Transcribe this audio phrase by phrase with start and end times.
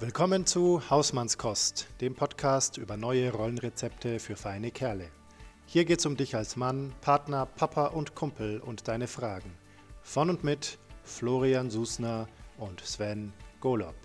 [0.00, 5.08] Willkommen zu Hausmannskost, dem Podcast über neue Rollenrezepte für feine Kerle.
[5.66, 9.50] Hier geht's um dich als Mann, Partner, Papa und Kumpel und deine Fragen.
[10.02, 12.28] Von und mit Florian Susner
[12.58, 13.96] und Sven Golob.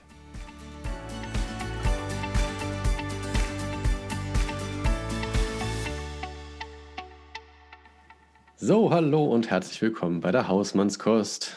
[8.55, 11.55] So, hallo und herzlich willkommen bei der Hausmannskost.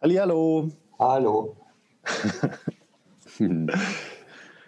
[0.00, 0.70] Hallihallo.
[1.00, 1.56] Hallo.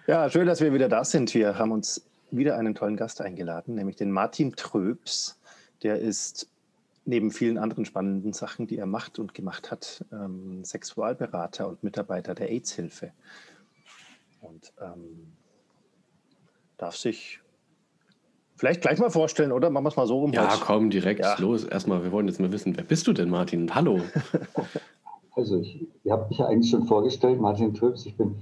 [0.08, 1.34] Ja, schön, dass wir wieder da sind.
[1.34, 5.40] Wir haben uns wieder einen tollen Gast eingeladen, nämlich den Martin Tröps.
[5.82, 6.48] Der ist
[7.04, 12.36] neben vielen anderen spannenden Sachen, die er macht und gemacht hat, ähm, Sexualberater und Mitarbeiter
[12.36, 13.10] der AIDS-Hilfe.
[14.40, 15.32] Und ähm,
[16.78, 17.40] darf sich
[18.54, 19.70] vielleicht gleich mal vorstellen, oder?
[19.70, 20.32] Machen wir es mal so rum.
[20.32, 20.62] Ja, heute.
[20.64, 21.36] komm, direkt Ja.
[21.38, 21.64] los.
[21.64, 23.74] Erstmal, wir wollen jetzt mal wissen, wer bist du denn, Martin?
[23.74, 24.00] Hallo.
[25.36, 28.06] Also ich, ihr habt mich ja eigentlich schon vorgestellt, Martin Tröps.
[28.06, 28.34] Ich bin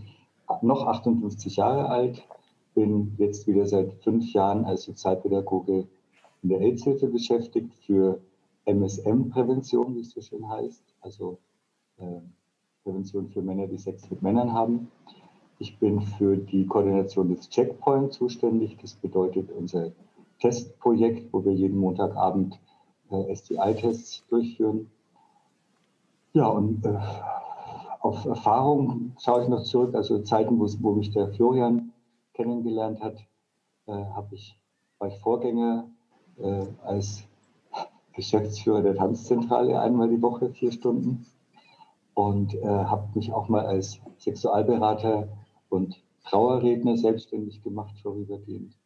[0.62, 2.26] noch 58 Jahre alt,
[2.74, 5.86] bin jetzt wieder seit fünf Jahren als Sozialpädagoge
[6.42, 8.20] in der AIDS-Hilfe beschäftigt für
[8.66, 10.82] MSM-Prävention, wie es so schön heißt.
[11.00, 11.38] Also
[11.98, 12.20] äh,
[12.82, 14.90] Prävention für Männer, die Sex mit Männern haben.
[15.58, 18.76] Ich bin für die Koordination des Checkpoint zuständig.
[18.80, 19.92] Das bedeutet unser
[20.40, 22.58] Testprojekt, wo wir jeden Montagabend
[23.10, 24.90] äh, STI-Tests durchführen.
[26.32, 26.98] Ja, und äh,
[28.04, 31.92] auf Erfahrung schaue ich noch zurück, also Zeiten, wo, wo mich der Florian
[32.34, 33.16] kennengelernt hat,
[33.86, 34.58] äh, habe ich,
[34.98, 35.88] war Vorgänger
[36.36, 37.26] äh, als
[38.12, 41.24] Geschäftsführer der Tanzzentrale einmal die Woche, vier Stunden.
[42.12, 45.28] Und äh, habe mich auch mal als Sexualberater
[45.70, 48.76] und Trauerredner selbstständig gemacht, vorübergehend.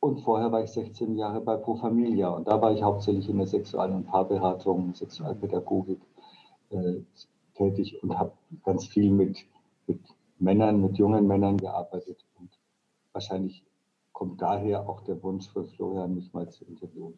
[0.00, 3.38] Und vorher war ich 16 Jahre bei Pro Familia und da war ich hauptsächlich in
[3.38, 5.98] der Sexual- und Paarberatung, Sexualpädagogik
[7.76, 8.32] tätig und habe
[8.64, 9.44] ganz viel mit,
[9.86, 10.00] mit
[10.38, 12.24] Männern, mit jungen Männern gearbeitet.
[12.38, 12.50] Und
[13.12, 13.64] wahrscheinlich
[14.12, 17.14] kommt daher auch der Wunsch von Florian, mich mal zu interviewen.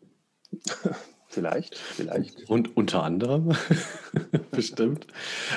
[1.31, 2.49] Vielleicht, vielleicht.
[2.49, 3.55] Und unter anderem,
[4.51, 5.07] bestimmt.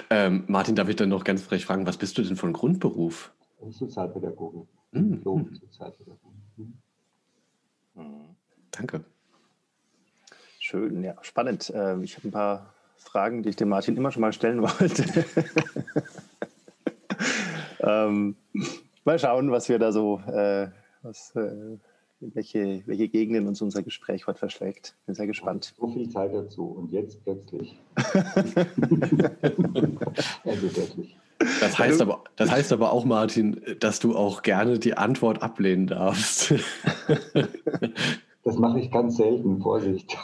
[0.10, 3.32] Ähm, Martin, darf ich dann noch ganz frech fragen, was bist du denn von Grundberuf?
[3.70, 4.68] Sozialpädagoge.
[4.92, 5.24] Mhm.
[5.24, 6.36] Sozialpädagoge.
[6.58, 8.36] Mhm.
[8.72, 9.06] Danke.
[10.60, 11.72] Schön, ja, spannend.
[11.74, 12.74] Ähm, Ich habe ein paar
[13.12, 15.26] Fragen, die ich dem Martin immer schon mal stellen wollte.
[17.82, 18.36] ähm,
[19.04, 20.68] mal schauen, was wir da so, äh,
[21.02, 21.78] was, äh,
[22.22, 24.96] welche, welche Gegenden uns unser Gespräch heute verschlägt.
[25.06, 25.74] Bin sehr gespannt.
[25.78, 27.78] So viel Zeit dazu und jetzt plötzlich.
[30.46, 31.18] also wirklich.
[31.60, 35.88] Das heißt, aber, das heißt aber auch, Martin, dass du auch gerne die Antwort ablehnen
[35.88, 36.54] darfst.
[38.44, 40.16] Das mache ich ganz selten, Vorsicht.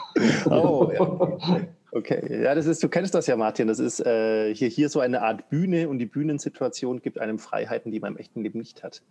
[0.48, 1.60] Oh, ja.
[1.90, 3.66] Okay, ja, das ist, du kennst das ja, Martin.
[3.66, 7.90] Das ist äh, hier, hier so eine Art Bühne und die Bühnensituation gibt einem Freiheiten,
[7.90, 9.02] die man im echten Leben nicht hat.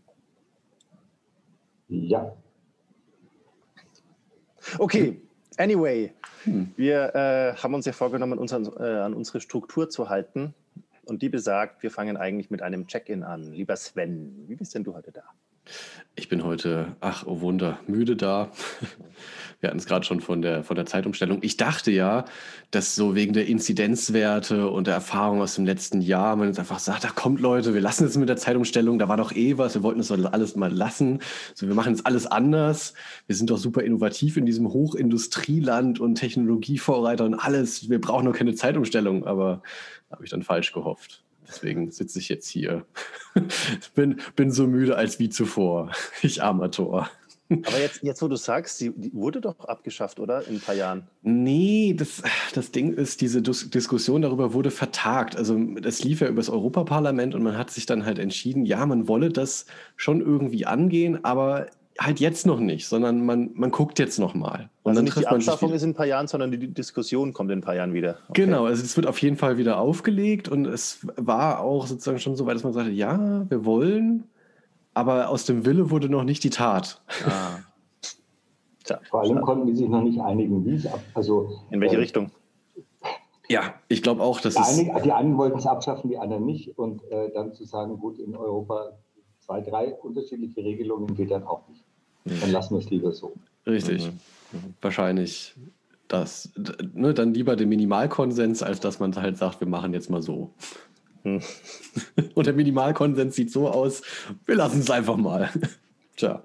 [1.89, 2.35] Ja,
[4.79, 5.21] Okay,
[5.57, 6.13] anyway,
[6.75, 10.53] wir äh, haben uns ja vorgenommen, uns an, äh, an unsere Struktur zu halten.
[11.05, 13.53] Und die besagt, wir fangen eigentlich mit einem Check-in an.
[13.53, 15.23] Lieber Sven, wie bist denn du heute da?
[16.19, 18.51] Ich bin heute, ach, oh Wunder, müde da.
[19.59, 21.39] Wir hatten es gerade schon von der, von der Zeitumstellung.
[21.41, 22.25] Ich dachte ja,
[22.71, 26.79] dass so wegen der Inzidenzwerte und der Erfahrung aus dem letzten Jahr man jetzt einfach
[26.79, 29.75] sagt, da kommt Leute, wir lassen es mit der Zeitumstellung, da war doch eh was,
[29.75, 31.19] wir wollten es doch alles mal lassen.
[31.53, 32.95] So, wir machen jetzt alles anders.
[33.27, 37.89] Wir sind doch super innovativ in diesem Hochindustrieland und Technologievorreiter und alles.
[37.89, 39.61] Wir brauchen noch keine Zeitumstellung, aber
[40.09, 41.23] habe ich dann falsch gehofft.
[41.47, 42.85] Deswegen sitze ich jetzt hier.
[43.95, 45.91] bin, bin so müde als wie zuvor.
[46.21, 47.09] Ich armer Tor.
[47.49, 50.45] Aber jetzt, jetzt wo du sagst, die, die wurde doch abgeschafft, oder?
[50.47, 51.07] In ein paar Jahren.
[51.21, 52.21] Nee, das,
[52.53, 55.37] das Ding ist, diese Dis Diskussion darüber wurde vertagt.
[55.37, 59.07] Also das lief ja übers Europaparlament und man hat sich dann halt entschieden, ja, man
[59.07, 59.65] wolle das
[59.95, 61.67] schon irgendwie angehen, aber
[61.99, 64.69] halt jetzt noch nicht, sondern man, man guckt jetzt noch mal.
[64.83, 66.51] Und Also dann nicht die trifft man sich Abschaffung ist in ein paar Jahren, sondern
[66.51, 68.17] die Diskussion kommt in ein paar Jahren wieder.
[68.29, 68.45] Okay.
[68.45, 72.35] Genau, also es wird auf jeden Fall wieder aufgelegt und es war auch sozusagen schon
[72.35, 74.25] so weit, dass man sagte, ja, wir wollen,
[74.93, 77.01] aber aus dem Wille wurde noch nicht die Tat.
[77.25, 77.59] Ah.
[78.83, 81.01] Tja, vor allem konnten die sich noch nicht einigen, wie es ab.
[81.13, 82.31] Also, in welche äh, Richtung?
[83.49, 84.79] Ja, ich glaube auch, dass Die, es...
[84.79, 86.77] einen, die einen wollten es abschaffen, die anderen nicht.
[86.77, 88.97] Und äh, dann zu sagen, gut, in Europa
[89.39, 91.83] zwei, drei unterschiedliche Regelungen geht dann auch nicht.
[92.41, 93.35] Dann lassen wir es lieber so.
[93.65, 94.07] Richtig.
[94.51, 94.73] Mhm.
[94.81, 95.55] Wahrscheinlich
[96.07, 96.51] das,
[96.93, 100.53] ne, dann lieber den Minimalkonsens, als dass man halt sagt, wir machen jetzt mal so.
[101.23, 101.41] Hm.
[102.35, 104.01] Und der Minimalkonsens sieht so aus,
[104.45, 105.49] wir lassen es einfach mal.
[106.15, 106.41] Tja.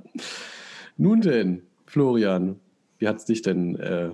[0.97, 2.61] Nun denn, Florian,
[2.99, 4.11] wie hat es dich denn äh,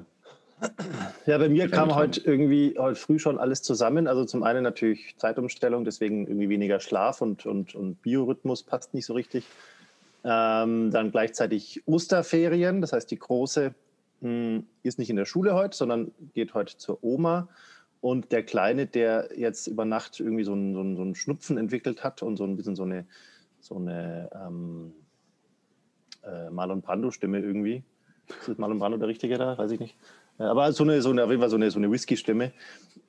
[1.26, 4.06] Ja, bei mir kam heute irgendwie heute früh schon alles zusammen.
[4.06, 9.06] Also zum einen natürlich Zeitumstellung, deswegen irgendwie weniger Schlaf und, und, und Biorhythmus passt nicht
[9.06, 9.44] so richtig.
[10.24, 13.74] Ähm, dann gleichzeitig Osterferien, das heißt, die Große
[14.20, 17.48] mh, hm, ist nicht in der Schule heute, sondern geht heute zur Oma.
[18.00, 21.58] Und der Kleine, der jetzt über Nacht irgendwie so einen, so einen, so einen Schnupfen
[21.58, 23.06] entwickelt hat und so ein bisschen so eine,
[23.60, 24.92] so eine ähm,
[26.22, 27.82] äh, Marlon Brando-Stimme irgendwie.
[28.46, 29.58] Ist Marlon Brando der Richtige da?
[29.58, 29.96] Weiß ich nicht.
[30.38, 32.52] Äh, aber so eine, so eine, auf jeden Fall so eine, so eine Whisky-Stimme.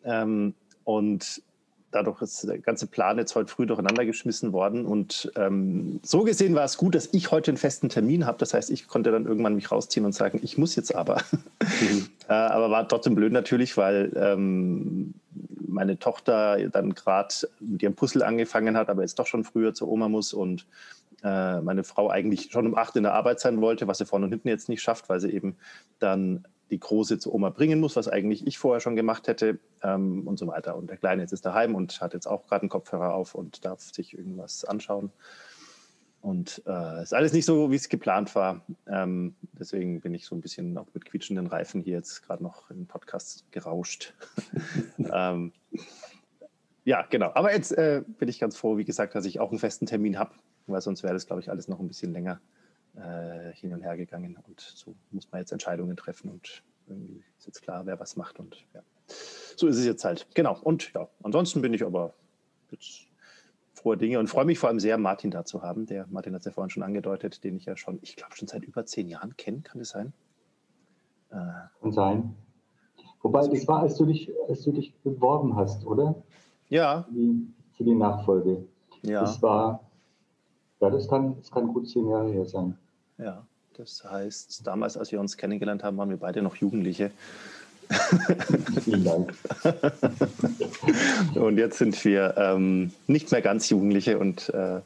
[0.04, 1.44] Ähm, und
[1.92, 4.86] dadurch ist der ganze Plan jetzt heute früh durcheinander geschmissen worden.
[4.86, 8.38] Und ähm, so gesehen war es gut, dass ich heute einen festen Termin habe.
[8.38, 11.22] Das heißt, ich konnte dann irgendwann mich rausziehen und sagen, ich muss jetzt aber.
[11.62, 12.08] Mhm.
[12.30, 15.14] äh, aber war trotzdem blöd natürlich, weil ähm,
[15.68, 19.88] meine Tochter dann gerade mit ihrem Puzzle angefangen hat, aber jetzt doch schon früher zur
[19.88, 20.66] Oma muss und
[21.24, 24.26] äh, meine Frau eigentlich schon um acht in der Arbeit sein wollte, was sie vorne
[24.26, 25.56] und hinten jetzt nicht schafft, weil sie eben
[26.00, 30.28] dann die Große zur Oma bringen muss, was eigentlich ich vorher schon gemacht hätte ähm,
[30.28, 30.76] und so weiter.
[30.76, 33.66] Und der Kleine jetzt ist daheim und hat jetzt auch gerade einen Kopfhörer auf und
[33.66, 35.12] darf sich irgendwas anschauen.
[36.22, 38.62] Und äh, ist alles nicht so, wie es geplant war.
[38.88, 42.70] Ähm, deswegen bin ich so ein bisschen auch mit quietschenden Reifen hier jetzt gerade noch
[42.70, 44.14] im Podcast gerauscht.
[44.98, 45.54] ähm,
[46.84, 47.32] ja, genau.
[47.36, 50.20] Aber jetzt äh, bin ich ganz froh, wie gesagt, dass ich auch einen festen Termin
[50.20, 50.32] habe,
[50.68, 52.42] weil sonst wäre das, glaube ich, alles noch ein bisschen länger
[52.96, 54.38] äh, hin und her gegangen.
[54.48, 58.40] Und so muss man jetzt Entscheidungen treffen und irgendwie ist jetzt klar, wer was macht.
[58.40, 58.82] Und ja,
[59.56, 60.28] so ist es jetzt halt.
[60.34, 60.60] Genau.
[60.62, 62.14] Und ja, ansonsten bin ich aber
[62.72, 63.08] jetzt
[63.74, 65.86] frohe Dinge und freue mich vor allem sehr, Martin da zu haben.
[65.86, 68.48] Der Martin hat es ja vorhin schon angedeutet, den ich ja schon, ich glaube, schon
[68.48, 69.62] seit über zehn Jahren kenne.
[69.62, 70.14] Kann das sein?
[71.32, 71.36] Äh,
[71.82, 72.36] Kann sein.
[73.22, 76.16] Wobei, das war, als du dich, als du dich beworben hast, oder?
[76.70, 77.04] Ja.
[77.04, 78.66] Für die, für die Nachfolge.
[79.02, 79.22] Ja.
[79.22, 79.89] Das war,
[80.82, 82.78] ja, das kann, das kann gut zehn Jahre her sein.
[83.18, 83.46] Ja,
[83.78, 87.12] das heißt, damals, als wir uns kennengelernt haben, waren wir beide noch Jugendliche.
[88.84, 89.34] Vielen Dank.
[91.36, 94.20] und jetzt sind wir ähm, nicht mehr ganz Jugendliche.
[94.20, 94.82] Und äh,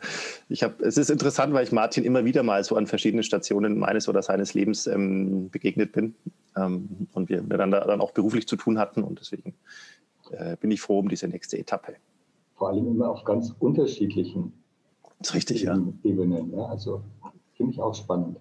[0.48, 3.78] ich habe, es ist interessant, weil ich Martin immer wieder mal so an verschiedenen Stationen
[3.78, 6.16] meines oder seines Lebens ähm, begegnet bin.
[6.56, 9.04] Ähm, und wir miteinander dann auch beruflich zu tun hatten.
[9.04, 9.54] Und deswegen
[10.32, 11.96] äh, bin ich froh um diese nächste Etappe.
[12.56, 14.54] Vor allem immer auf ganz unterschiedlichen
[15.24, 15.80] das ist richtig, ja.
[16.04, 16.52] Ebenen.
[16.52, 16.66] Ja.
[16.66, 17.02] Also
[17.54, 18.40] finde ich auch spannend.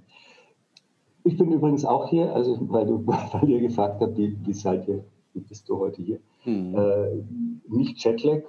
[1.23, 4.89] Ich bin übrigens auch hier, also weil, du, weil ihr gefragt habt, wie, wie seid
[4.89, 6.19] ihr, wie bist du heute hier?
[6.45, 6.75] Mhm.
[6.75, 7.23] Äh,
[7.69, 8.43] nicht Jetlag,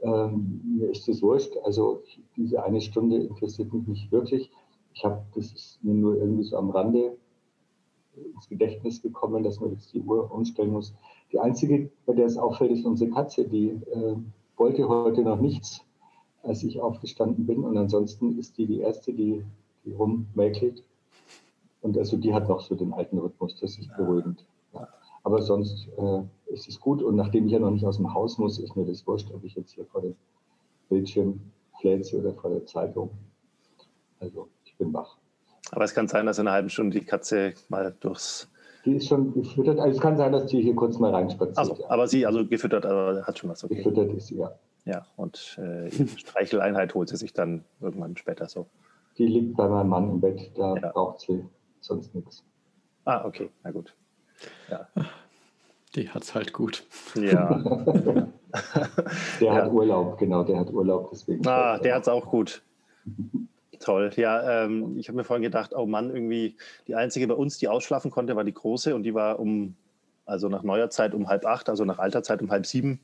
[0.00, 1.56] ähm, mir ist das wurscht.
[1.62, 2.02] Also
[2.36, 4.50] diese eine Stunde interessiert mich nicht wirklich.
[4.92, 7.16] Ich habe, das ist mir nur irgendwie so am Rande
[8.16, 10.92] ins Gedächtnis gekommen, dass man jetzt die Uhr umstellen muss.
[11.30, 13.44] Die einzige, bei der es auffällt, ist unsere Katze.
[13.46, 14.16] Die äh,
[14.56, 15.85] wollte heute noch nichts,
[16.46, 17.64] als ich aufgestanden bin.
[17.64, 19.44] Und ansonsten ist die die erste, die,
[19.84, 20.82] die rummäkelt.
[21.82, 24.44] Und also die hat noch so den alten Rhythmus, das ist beruhigend.
[24.72, 24.88] Ja.
[25.22, 26.22] Aber sonst äh,
[26.52, 27.02] ist es gut.
[27.02, 29.44] Und nachdem ich ja noch nicht aus dem Haus muss, ist mir das wurscht, ob
[29.44, 30.14] ich jetzt hier vor dem
[30.88, 31.40] Bildschirm
[31.80, 33.10] fläze oder vor der Zeitung.
[34.20, 35.16] Also ich bin wach.
[35.72, 38.48] Aber es kann sein, dass in einer halben Stunde die Katze mal durchs.
[38.84, 39.80] Die ist schon gefüttert.
[39.80, 41.58] Also es kann sein, dass die hier kurz mal reinspaziert.
[41.58, 41.90] Also, ja.
[41.90, 43.64] Aber sie, also gefüttert, aber hat schon was.
[43.64, 43.74] Okay.
[43.74, 44.52] Gefüttert ist sie, ja.
[44.86, 48.66] Ja, und äh, Streicheleinheit holt sie sich dann irgendwann später so.
[49.18, 50.92] Die liegt bei meinem Mann im Bett, da ja.
[50.92, 51.44] braucht sie
[51.80, 52.44] sonst nichts.
[53.04, 53.94] Ah, okay, na gut.
[54.70, 54.88] Ja.
[55.94, 56.84] Die hat es halt gut.
[57.14, 57.58] Ja.
[59.40, 59.54] der ja.
[59.54, 61.46] hat Urlaub, genau, der hat Urlaub, deswegen.
[61.46, 62.62] Ah, der hat es auch gut.
[63.80, 64.10] Toll.
[64.16, 66.56] Ja, ähm, ich habe mir vorhin gedacht, oh Mann, irgendwie
[66.86, 69.76] die einzige bei uns, die ausschlafen konnte, war die große und die war um,
[70.24, 73.00] also nach neuer Zeit um halb acht, also nach alter Zeit um halb sieben.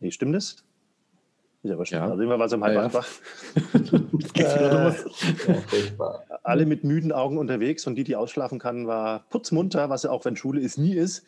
[0.00, 0.64] Nee, stimmt das?
[1.62, 1.98] Ist aber schön.
[1.98, 2.08] Ja.
[2.08, 3.06] Also immer war sie um halb ja, wach.
[4.34, 4.92] äh,
[6.42, 10.24] alle mit müden Augen unterwegs und die, die ausschlafen kann, war putzmunter, was ja auch,
[10.24, 11.24] wenn Schule ist, nie ist.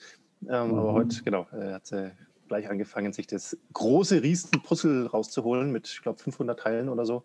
[0.48, 0.78] Ähm, mhm.
[0.78, 2.12] Aber heute, genau, äh, hat sie
[2.48, 7.24] gleich angefangen, sich das große Riesen-Puzzle rauszuholen mit, ich glaube, 500 Teilen oder so.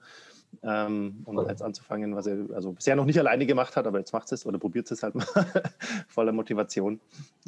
[0.64, 4.14] Ähm, und jetzt anzufangen, was er also bisher noch nicht alleine gemacht hat, aber jetzt
[4.14, 5.26] macht es oder probiert es halt mal
[6.08, 7.00] voller Motivation.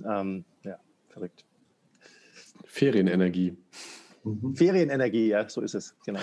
[0.06, 0.78] Ähm, ja,
[1.10, 1.46] verrückt.
[2.66, 3.58] Ferienenergie.
[4.24, 4.56] Mhm.
[4.56, 6.20] Ferienenergie, ja, so ist es, genau.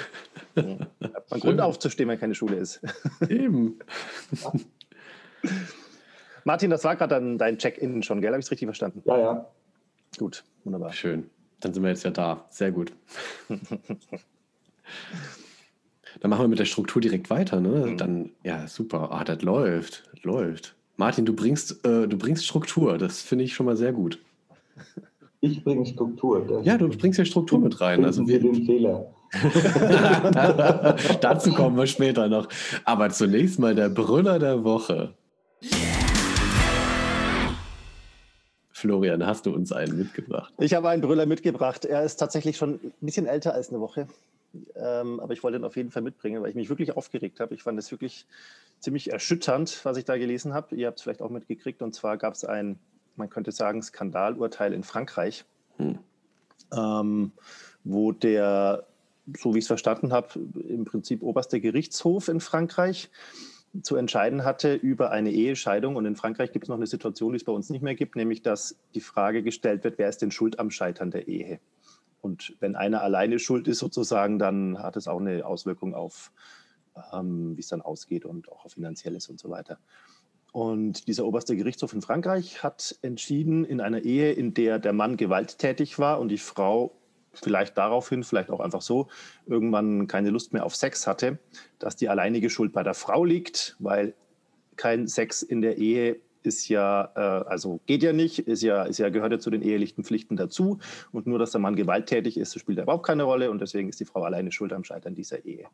[0.54, 0.80] Mhm.
[1.00, 2.80] Hat man Grund aufzustehen, wenn keine Schule ist.
[3.28, 3.78] Eben.
[6.44, 8.30] Martin, das war gerade dein Check-in schon, gell?
[8.30, 9.02] Habe ich es richtig verstanden?
[9.04, 9.46] Ja, ja.
[10.18, 10.92] Gut, wunderbar.
[10.92, 11.28] Schön.
[11.60, 12.46] Dann sind wir jetzt ja da.
[12.50, 12.92] Sehr gut.
[16.20, 17.86] Dann machen wir mit der Struktur direkt weiter, ne?
[17.86, 17.96] Mhm.
[17.98, 19.10] Dann, ja, super.
[19.12, 20.08] Ah, das läuft.
[20.12, 20.74] Das läuft.
[20.96, 22.96] Martin, du bringst, äh, du bringst Struktur.
[22.96, 24.18] Das finde ich schon mal sehr gut.
[25.46, 26.60] Ich bringe Struktur.
[26.64, 28.04] Ja, du bringst ja Struktur mit rein.
[28.04, 29.12] Also wir den Fehler.
[31.20, 32.48] Dazu kommen wir später noch.
[32.84, 35.14] Aber zunächst mal der Brüller der Woche.
[38.70, 40.52] Florian, hast du uns einen mitgebracht?
[40.58, 41.84] Ich habe einen Brüller mitgebracht.
[41.84, 44.08] Er ist tatsächlich schon ein bisschen älter als eine Woche.
[44.74, 47.54] Ähm, aber ich wollte ihn auf jeden Fall mitbringen, weil ich mich wirklich aufgeregt habe.
[47.54, 48.26] Ich fand es wirklich
[48.80, 50.74] ziemlich erschütternd, was ich da gelesen habe.
[50.74, 51.82] Ihr habt es vielleicht auch mitgekriegt.
[51.82, 52.78] Und zwar gab es ein,
[53.16, 55.44] man könnte sagen, Skandalurteil in Frankreich,
[55.76, 55.98] hm.
[56.76, 57.32] ähm,
[57.84, 58.86] wo der,
[59.36, 60.28] so wie ich es verstanden habe,
[60.68, 63.10] im Prinzip oberste Gerichtshof in Frankreich
[63.82, 65.96] zu entscheiden hatte über eine Ehescheidung.
[65.96, 68.16] Und in Frankreich gibt es noch eine Situation, die es bei uns nicht mehr gibt,
[68.16, 71.60] nämlich dass die Frage gestellt wird, wer ist denn schuld am Scheitern der Ehe?
[72.20, 76.32] Und wenn einer alleine schuld ist sozusagen, dann hat es auch eine Auswirkung auf,
[77.12, 79.78] ähm, wie es dann ausgeht und auch auf finanzielles und so weiter.
[80.56, 85.18] Und dieser oberste Gerichtshof in Frankreich hat entschieden, in einer Ehe, in der der Mann
[85.18, 86.96] gewalttätig war und die Frau
[87.34, 89.08] vielleicht daraufhin, vielleicht auch einfach so,
[89.44, 91.38] irgendwann keine Lust mehr auf Sex hatte,
[91.78, 94.14] dass die alleinige Schuld bei der Frau liegt, weil
[94.76, 98.96] kein Sex in der Ehe ist ja, äh, also geht ja nicht, ist ja, ist
[98.96, 100.78] ja, gehört ja zu den ehelichen Pflichten dazu.
[101.12, 103.50] Und nur, dass der Mann gewalttätig ist, spielt überhaupt keine Rolle.
[103.50, 105.66] Und deswegen ist die Frau alleine schuld am Scheitern dieser Ehe.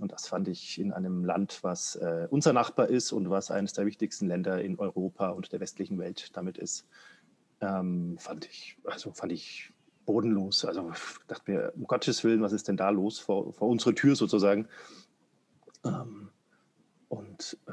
[0.00, 3.72] Und das fand ich in einem Land, was äh, unser Nachbar ist und was eines
[3.74, 6.86] der wichtigsten Länder in Europa und der westlichen Welt damit ist,
[7.60, 9.72] ähm, fand ich, also fand ich
[10.04, 10.64] bodenlos.
[10.64, 10.92] Also
[11.28, 14.66] dachte mir, um Gottes Willen, was ist denn da los vor, vor unserer Tür sozusagen?
[15.84, 16.30] Ähm,
[17.08, 17.72] und äh,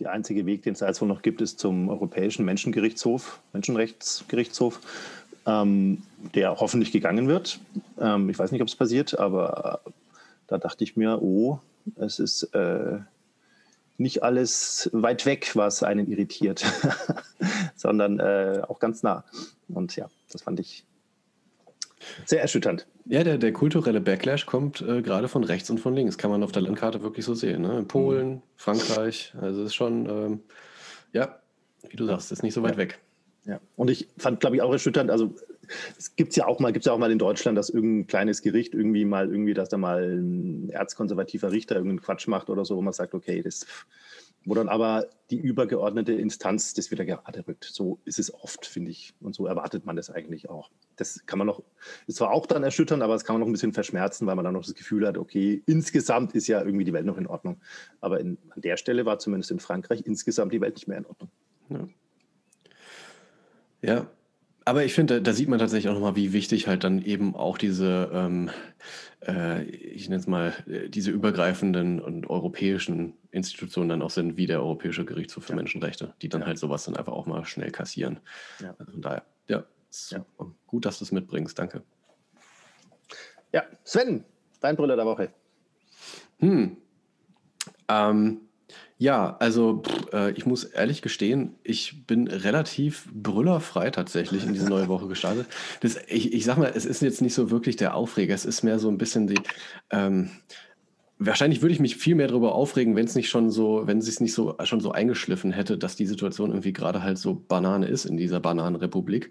[0.00, 4.80] der einzige Weg, den es jetzt wohl noch gibt, ist zum Europäischen Menschengerichtshof, Menschenrechtsgerichtshof,
[5.46, 6.02] ähm,
[6.34, 7.60] der hoffentlich gegangen wird.
[7.98, 9.80] Ähm, ich weiß nicht, ob es passiert, aber
[10.46, 11.60] da dachte ich mir, oh,
[11.96, 12.98] es ist äh,
[13.98, 16.64] nicht alles weit weg, was einen irritiert,
[17.76, 19.24] sondern äh, auch ganz nah.
[19.68, 20.84] Und ja, das fand ich
[22.24, 22.86] sehr erschütternd.
[23.06, 26.18] Ja, der, der kulturelle Backlash kommt äh, gerade von rechts und von links.
[26.18, 27.62] Kann man auf der Landkarte wirklich so sehen.
[27.62, 27.78] Ne?
[27.78, 28.42] In Polen, mhm.
[28.56, 30.40] Frankreich, also es ist schon, ähm,
[31.12, 31.40] ja,
[31.88, 32.78] wie du sagst, ist nicht so weit ja.
[32.78, 33.00] weg.
[33.46, 35.34] Ja, und ich fand, glaube ich, auch erschütternd, also
[35.98, 38.74] es gibt ja auch mal, gibt's ja auch mal in Deutschland, dass irgendein kleines Gericht
[38.74, 42.82] irgendwie mal irgendwie, dass da mal ein erzkonservativer Richter irgendeinen Quatsch macht oder so, wo
[42.82, 43.66] man sagt, okay, das
[44.46, 47.64] wo dann aber die übergeordnete Instanz das wieder gerade rückt.
[47.64, 49.12] So ist es oft, finde ich.
[49.20, 50.70] Und so erwartet man das eigentlich auch.
[50.94, 51.64] Das kann man noch,
[52.06, 54.44] ist zwar auch dann erschüttern, aber das kann man noch ein bisschen verschmerzen, weil man
[54.44, 57.60] dann noch das Gefühl hat, okay, insgesamt ist ja irgendwie die Welt noch in Ordnung.
[58.00, 61.06] Aber in, an der Stelle war zumindest in Frankreich insgesamt die Welt nicht mehr in
[61.06, 61.30] Ordnung.
[61.68, 61.88] Ja.
[63.82, 64.08] Ja,
[64.66, 67.56] aber ich finde, da, sieht man tatsächlich auch nochmal, wie wichtig halt dann eben auch
[67.56, 68.50] diese, ähm,
[69.24, 74.46] äh, ich nenne es mal, äh, diese übergreifenden und europäischen Institutionen dann auch sind, wie
[74.46, 75.56] der Europäische Gerichtshof für ja.
[75.56, 76.48] Menschenrechte, die dann ja.
[76.48, 78.18] halt sowas dann einfach auch mal schnell kassieren.
[78.60, 78.74] Ja.
[78.76, 79.64] Also von daher, ja,
[80.10, 80.26] ja.
[80.66, 81.56] gut, dass du es mitbringst.
[81.56, 81.84] Danke.
[83.52, 84.24] Ja, Sven,
[84.60, 85.32] dein Brüller der Woche.
[86.40, 86.76] Hm.
[87.88, 88.40] Ähm,
[88.98, 94.88] ja, also äh, ich muss ehrlich gestehen, ich bin relativ brüllerfrei tatsächlich in diese neue
[94.88, 95.46] Woche gestartet.
[95.80, 98.62] Das, ich, ich sag mal, es ist jetzt nicht so wirklich der Aufreger, es ist
[98.62, 99.40] mehr so ein bisschen die.
[99.90, 100.30] Ähm,
[101.18, 104.20] wahrscheinlich würde ich mich viel mehr darüber aufregen, wenn es nicht schon so, wenn es
[104.20, 108.06] nicht so schon so eingeschliffen hätte, dass die Situation irgendwie gerade halt so Banane ist
[108.06, 109.30] in dieser Bananenrepublik.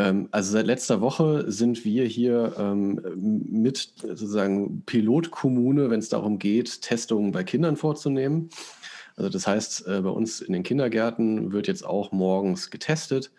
[0.00, 3.00] Ähm, also seit letzter Woche sind wir hier ähm,
[3.50, 8.48] mit sozusagen Pilotkommune, wenn es darum geht, Testungen bei Kindern vorzunehmen.
[9.16, 13.30] Also das heißt, äh, bei uns in den Kindergärten wird jetzt auch morgens getestet.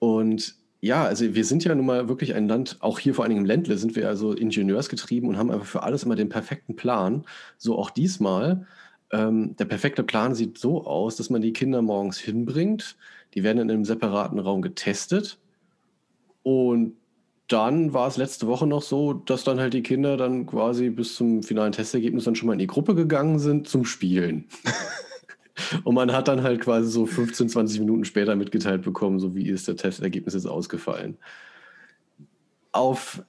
[0.00, 3.30] Und ja, also wir sind ja nun mal wirklich ein Land, auch hier vor allen
[3.30, 6.74] Dingen im Ländle sind wir also ingenieursgetrieben und haben einfach für alles immer den perfekten
[6.74, 7.24] Plan.
[7.56, 8.66] So auch diesmal.
[9.12, 12.96] Ähm, der perfekte Plan sieht so aus, dass man die Kinder morgens hinbringt.
[13.34, 15.38] Die werden in einem separaten Raum getestet.
[16.42, 16.96] Und
[17.48, 21.14] dann war es letzte Woche noch so, dass dann halt die Kinder dann quasi bis
[21.14, 24.46] zum finalen Testergebnis dann schon mal in die Gruppe gegangen sind zum Spielen.
[25.84, 29.48] Und man hat dann halt quasi so 15, 20 Minuten später mitgeteilt bekommen, so wie
[29.48, 31.16] ist der Testergebnis jetzt ausgefallen.
[32.70, 33.22] Auf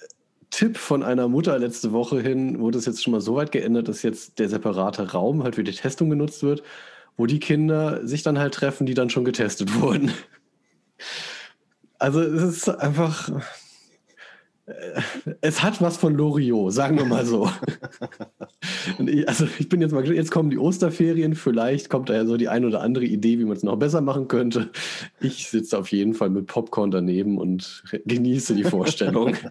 [0.51, 3.88] Tipp von einer Mutter letzte Woche hin wurde es jetzt schon mal so weit geändert,
[3.88, 6.63] dass jetzt der separate Raum halt für die Testung genutzt wird,
[7.18, 10.12] wo die Kinder sich dann halt treffen, die dann schon getestet wurden.
[12.00, 13.29] Also es ist einfach,
[15.41, 17.50] es hat was von Loriot, sagen wir mal so.
[19.27, 22.48] also ich bin jetzt mal, jetzt kommen die Osterferien, vielleicht kommt da ja so die
[22.48, 24.72] ein oder andere Idee, wie man es noch besser machen könnte.
[25.20, 29.36] Ich sitze auf jeden Fall mit Popcorn daneben und genieße die Vorstellung.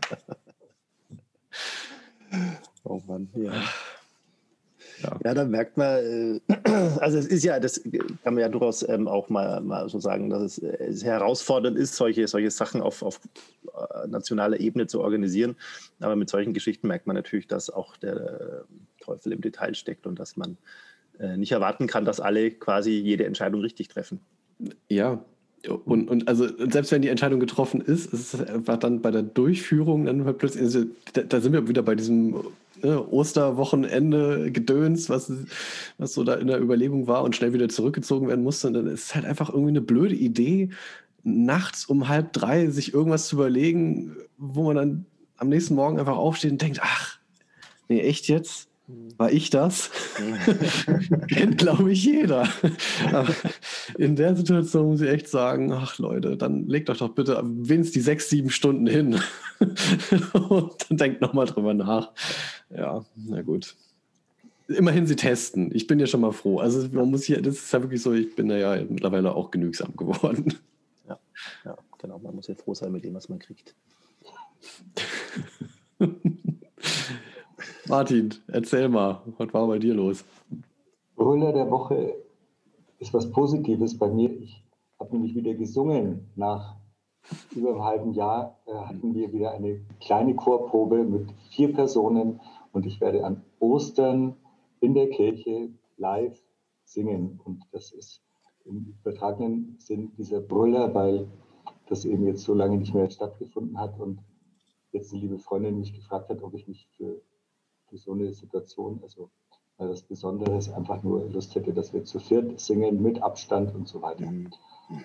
[2.85, 3.52] Oh Mann, ja.
[5.02, 5.19] Ja.
[5.25, 6.52] ja, da merkt man, äh,
[7.00, 7.83] also es ist ja, das
[8.25, 11.76] kann man ja durchaus ähm, auch mal, mal so sagen, dass es, äh, es herausfordernd
[11.76, 13.21] ist, solche, solche Sachen auf, auf
[13.67, 15.57] äh, nationaler Ebene zu organisieren.
[16.00, 18.64] Aber mit solchen Geschichten merkt man natürlich, dass auch der
[19.00, 20.57] Teufel im Detail steckt und dass man
[21.37, 24.21] nicht erwarten kann, dass alle quasi jede Entscheidung richtig treffen.
[24.88, 25.25] Ja,
[25.67, 29.23] Und, und also selbst wenn die Entscheidung getroffen ist, ist es einfach dann bei der
[29.23, 32.37] Durchführung dann plötzlich, also da, da, sind wir wieder bei diesem
[32.82, 35.32] ne, Osterwochenende Gedöns, was,
[35.99, 38.68] was so da in der Überlegung war und schnell wieder zurückgezogen werden musste.
[38.68, 40.70] Und dann ist es halt einfach irgendwie eine blöde Idee,
[41.23, 45.06] nachts um halb drei sich irgendwas zu überlegen, wo man dann
[45.37, 47.18] am nächsten Morgen einfach aufsteht und denkt, ach,
[47.88, 48.68] nee, echt jetzt?
[49.18, 49.90] War ich das?
[51.28, 52.49] Kennt, glaube ich, jeder.
[53.12, 53.35] Aber
[53.99, 57.92] in der Situation muss ich echt sagen, ach Leute, dann legt euch doch bitte wenigstens
[57.92, 59.21] die sechs, sieben Stunden hin
[60.49, 62.12] und dann denkt nochmal drüber nach.
[62.71, 63.76] Ja, na gut.
[64.68, 65.71] Immerhin sie testen.
[65.75, 66.59] Ich bin ja schon mal froh.
[66.59, 69.97] Also man muss hier, das ist ja wirklich so, ich bin ja mittlerweile auch genügsam
[69.97, 70.54] geworden.
[71.07, 71.18] Ja,
[71.66, 72.18] ja genau.
[72.21, 73.75] Man muss ja froh sein mit dem, was man kriegt.
[77.88, 80.23] Martin, erzähl mal, was war bei dir los?
[81.16, 82.14] Brüller der Woche
[82.99, 84.30] ist was Positives bei mir.
[84.30, 84.62] Ich
[85.00, 86.30] habe nämlich wieder gesungen.
[86.37, 86.76] Nach
[87.54, 92.40] über einem halben Jahr äh, hatten wir wieder eine kleine Chorprobe mit vier Personen
[92.73, 94.37] und ich werde an Ostern
[94.80, 96.38] in der Kirche live
[96.85, 97.40] singen.
[97.42, 98.23] Und das ist
[98.66, 101.26] im übertragenen Sinn dieser Brüller, weil
[101.88, 104.21] das eben jetzt so lange nicht mehr stattgefunden hat und
[104.92, 107.23] jetzt eine liebe Freundin mich gefragt hat, ob ich nicht für
[107.88, 109.30] für so eine Situation, also
[109.78, 113.75] weil das Besondere ist, einfach nur Lust hätte, dass wir zu viert singen mit Abstand
[113.75, 114.28] und so weiter.
[114.28, 114.50] Mhm.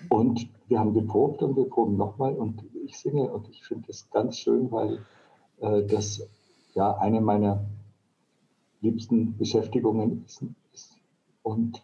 [0.09, 4.09] Und wir haben geprobt und wir proben nochmal und ich singe und ich finde das
[4.09, 4.99] ganz schön, weil
[5.59, 6.27] äh, das
[6.73, 7.65] ja eine meiner
[8.81, 10.97] liebsten Beschäftigungen ist, ist
[11.43, 11.83] und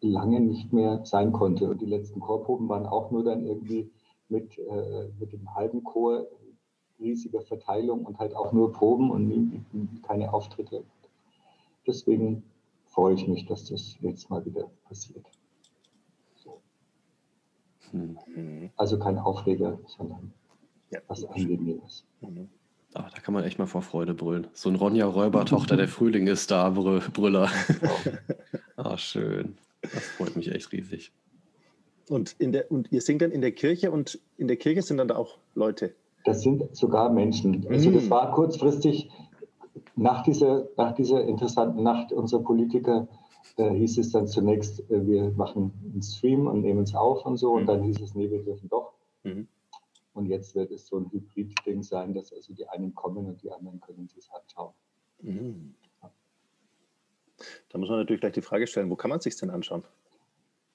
[0.00, 1.68] lange nicht mehr sein konnte.
[1.68, 3.90] Und die letzten Chorproben waren auch nur dann irgendwie
[4.28, 6.26] mit, äh, mit dem halben Chor
[7.00, 10.84] riesiger Verteilung und halt auch nur Proben und keine Auftritte.
[11.86, 12.42] Deswegen
[12.86, 15.24] freue ich mich, dass das jetzt mal wieder passiert.
[16.36, 16.60] So.
[17.92, 18.70] Mhm.
[18.76, 20.32] Also kein Aufreger, sondern
[20.90, 22.04] ja, was Angenehmes.
[22.20, 22.48] Mhm.
[22.94, 24.48] Ah, da kann man echt mal vor Freude brüllen.
[24.52, 27.48] So ein Ronja Räuber, Tochter der Frühling ist da, Br Brüller.
[28.76, 29.56] ah, schön.
[29.82, 31.12] Das freut mich echt riesig.
[32.08, 34.96] Und, in der, und ihr singt dann in der Kirche und in der Kirche sind
[34.96, 35.94] dann da auch Leute?
[36.24, 37.66] Das sind sogar Menschen.
[37.68, 38.10] Also das mm.
[38.10, 39.10] war kurzfristig
[39.96, 43.08] nach dieser, nach dieser interessanten Nacht unserer Politiker
[43.56, 47.36] äh, hieß es dann zunächst, äh, wir machen einen Stream und nehmen es auf und
[47.36, 47.52] so.
[47.52, 48.92] Und dann hieß es, nee, wir dürfen doch.
[49.22, 49.48] Mhm.
[50.12, 53.52] Und jetzt wird es so ein Hybrid-Ding sein, dass also die einen kommen und die
[53.52, 54.74] anderen können sich anschauen.
[55.20, 55.74] Mhm.
[57.70, 59.84] Da muss man natürlich gleich die Frage stellen, wo kann man es sich denn anschauen?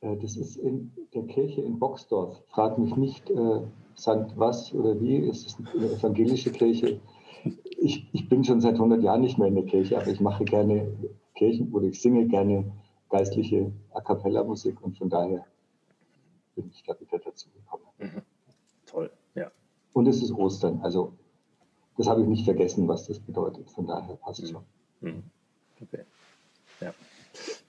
[0.05, 2.41] Äh, das ist in der Kirche in Boxdorf.
[2.49, 3.61] Frag mich nicht, äh,
[3.97, 4.35] St.
[4.35, 6.99] was oder wie, ist es eine evangelische Kirche?
[7.77, 10.45] Ich, ich bin schon seit 100 Jahren nicht mehr in der Kirche, aber ich mache
[10.45, 10.95] gerne
[11.35, 12.71] Kirchen oder ich singe gerne
[13.09, 15.45] geistliche A Cappella-Musik und von daher
[16.55, 17.83] bin ich da wieder dazu gekommen.
[17.99, 18.21] Mhm.
[18.85, 19.51] Toll, ja.
[19.93, 21.13] Und es ist Ostern, also
[21.97, 23.69] das habe ich nicht vergessen, was das bedeutet.
[23.71, 24.55] Von daher passt es mhm.
[24.55, 24.63] schon.
[25.01, 25.23] Mhm.
[25.81, 26.03] Okay.
[26.81, 26.93] Ja.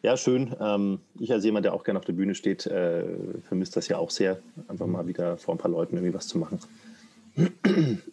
[0.07, 0.55] Ja, schön.
[0.61, 3.03] Ähm, ich als jemand, der auch gerne auf der Bühne steht, äh,
[3.49, 4.39] vermisse das ja auch sehr,
[4.69, 6.61] einfach mal wieder vor ein paar Leuten irgendwie was zu machen.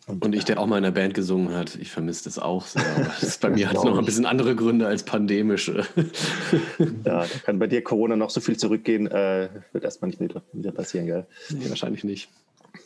[0.08, 2.66] Und, und ich, der auch mal in der Band gesungen hat, ich vermisse das auch
[2.66, 2.84] sehr.
[3.06, 5.86] das ist bei mir hat es noch ein bisschen andere Gründe als pandemische.
[7.06, 10.72] ja, kann bei dir Corona noch so viel zurückgehen, äh, wird erstmal nicht wieder, wieder
[10.72, 11.28] passieren, gell?
[11.52, 12.28] Nee, wahrscheinlich nicht.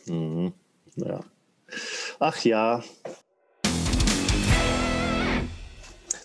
[0.04, 0.52] Mhm.
[0.96, 1.20] Ja.
[2.18, 2.84] Ach ja.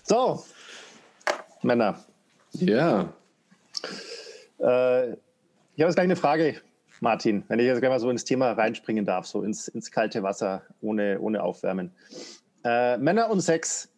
[0.02, 0.44] So,
[1.62, 2.04] Männer,
[2.54, 3.12] ja.
[4.58, 6.60] Äh, ich habe jetzt gleich eine Frage,
[7.00, 10.22] Martin, wenn ich jetzt gleich mal so ins Thema reinspringen darf, so ins, ins kalte
[10.22, 11.92] Wasser, ohne, ohne Aufwärmen.
[12.64, 13.88] Äh, Männer und Sex.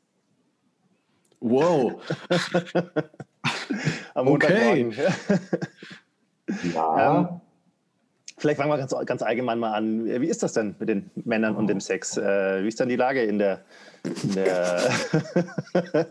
[1.41, 2.03] Wow.
[4.15, 4.91] Am okay.
[6.75, 7.21] ja.
[7.21, 7.41] Ähm,
[8.39, 10.07] vielleicht fangen wir ganz, ganz allgemein mal an.
[10.07, 12.17] Wie ist das denn mit den Männern und dem Sex?
[12.17, 13.65] Äh, wie ist dann die Lage in der,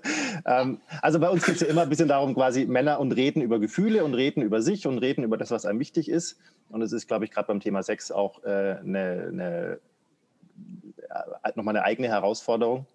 [0.46, 3.42] ähm, also bei uns geht es ja immer ein bisschen darum, quasi Männer und reden
[3.42, 6.38] über Gefühle und reden über sich und reden über das, was einem wichtig ist.
[6.70, 9.80] Und es ist, glaube ich, gerade beim Thema Sex auch äh, eine, eine,
[11.44, 12.86] äh, nochmal eine eigene Herausforderung.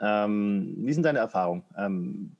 [0.00, 1.62] Ähm, wie sind deine Erfahrungen?
[1.76, 2.32] Ähm,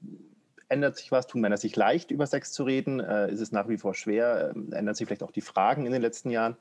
[0.73, 1.27] ändert sich was?
[1.27, 2.99] Tun Männer sich leicht, über Sex zu reden?
[2.99, 4.53] Äh, ist es nach wie vor schwer?
[4.55, 6.57] Ähm, ändern sich vielleicht auch die Fragen in den letzten Jahren?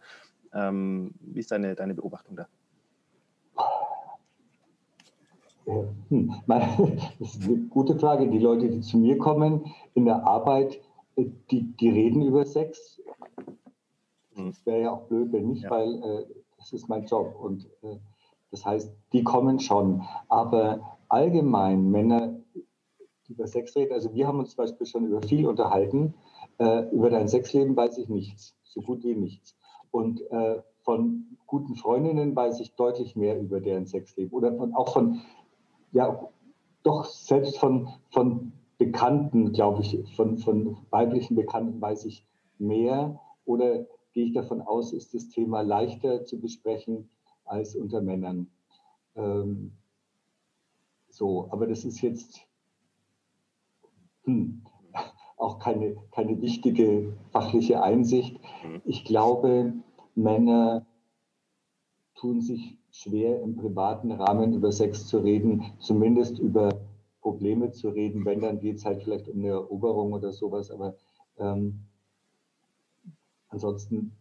[0.54, 2.47] Ähm, wie ist deine, deine Beobachtung da?
[6.10, 8.30] Hm, das ist eine gute Frage.
[8.30, 10.80] Die Leute, die zu mir kommen in der Arbeit,
[11.15, 13.02] äh, die, die reden über Sex.
[14.36, 15.71] Das wäre ja auch blöd, wenn nicht, ja.
[15.71, 16.26] weil äh,
[16.58, 17.36] das ist mein Job.
[17.39, 17.97] Und äh,
[18.52, 20.04] das heißt, die kommen schon.
[20.28, 22.36] Aber allgemein Männer,
[23.32, 26.13] über Sex reden, also wir haben uns zum Beispiel schon über viel unterhalten.
[26.58, 28.56] Äh, über dein Sexleben weiß ich nichts.
[28.63, 29.56] so gut wie nichts.
[29.91, 34.32] Und äh, von guten Freundinnen weiß ich deutlich mehr über deren Sexleben.
[34.32, 35.22] Oder von, auch von,
[35.91, 36.30] ja,
[36.84, 42.26] doch selbst von, von Bekannten, glaube ich, von, von weiblichen Bekannten weiß ich
[42.58, 43.20] mehr.
[43.46, 47.10] Oder gehe ich davon aus, ist das Thema leichter zu besprechen
[47.46, 48.50] als unter Männern.
[49.15, 49.74] Ähm,
[51.10, 52.48] so, aber das ist jetzt
[54.24, 54.62] hm,
[55.38, 58.40] auch keine, keine wichtige fachliche Einsicht.
[58.64, 58.82] Mhm.
[58.86, 59.74] Ich glaube,
[60.16, 60.86] Männer
[62.16, 66.70] tun sich schwer im privaten Rahmen über Sex zu reden, zumindest über
[67.22, 68.26] Probleme zu reden.
[68.26, 70.96] Wenn, dann geht es halt vielleicht um eine Eroberung oder sowas, aber
[71.38, 71.86] ähm,
[73.48, 74.18] ansonsten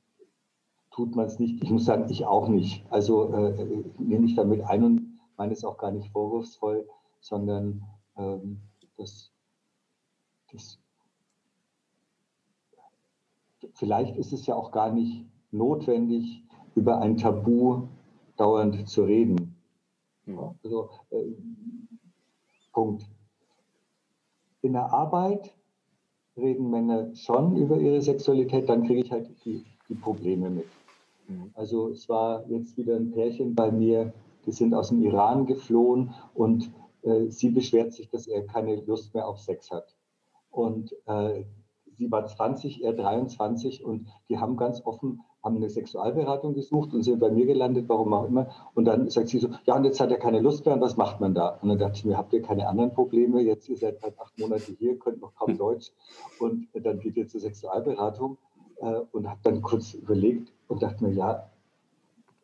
[0.91, 1.63] tut man es nicht.
[1.63, 2.85] Ich muss sagen, ich auch nicht.
[2.91, 6.87] Also äh, nehme ich damit ein und meine es auch gar nicht vorwurfsvoll,
[7.21, 7.83] sondern
[8.17, 8.61] ähm,
[8.97, 9.33] das,
[10.53, 10.79] das
[13.75, 16.43] vielleicht ist es ja auch gar nicht notwendig,
[16.75, 17.89] über ein Tabu
[18.37, 19.57] dauernd zu reden.
[20.27, 21.25] Ja, also, äh,
[22.73, 23.05] Punkt.
[24.63, 25.55] In der Arbeit
[26.37, 30.67] reden Männer schon über ihre Sexualität, dann kriege ich halt die, die Probleme mit.
[31.27, 31.51] Mhm.
[31.55, 34.13] Also es war jetzt wieder ein Pärchen bei mir,
[34.47, 36.71] die sind aus dem Iran geflohen und
[37.03, 39.97] äh, sie beschwert sich, dass er keine Lust mehr auf Sex hat.
[40.51, 41.45] Und äh,
[41.97, 47.03] sie war 20, er 23 und die haben ganz offen haben eine Sexualberatung gesucht und
[47.03, 48.49] sind bei mir gelandet, warum auch immer.
[48.75, 50.97] Und dann sagt sie so, ja, und jetzt hat er keine Lust mehr und was
[50.97, 51.59] macht man da?
[51.63, 53.41] Und dann dachte ich mir, habt ihr keine anderen Probleme?
[53.41, 55.51] Jetzt ihr seid halt acht Monate hier, könnt noch kaum.
[55.59, 55.93] Deutsch
[56.39, 58.39] und dann geht ihr zur Sexualberatung
[58.81, 61.51] äh, und habe dann kurz überlegt und dachte mir, ja,